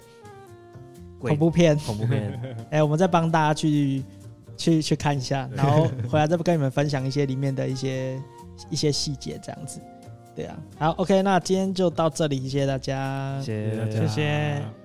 [1.19, 4.03] 恐怖片，恐怖片， 哎、我们再帮大家去
[4.63, 8.21] 去去看一下，然后回来再跟你们分享一些里面的一些
[8.71, 9.81] 一些细节，这样子。
[10.35, 14.82] 对啊，好，OK，那今天就到这里，谢谢大家，谢谢大家谢谢。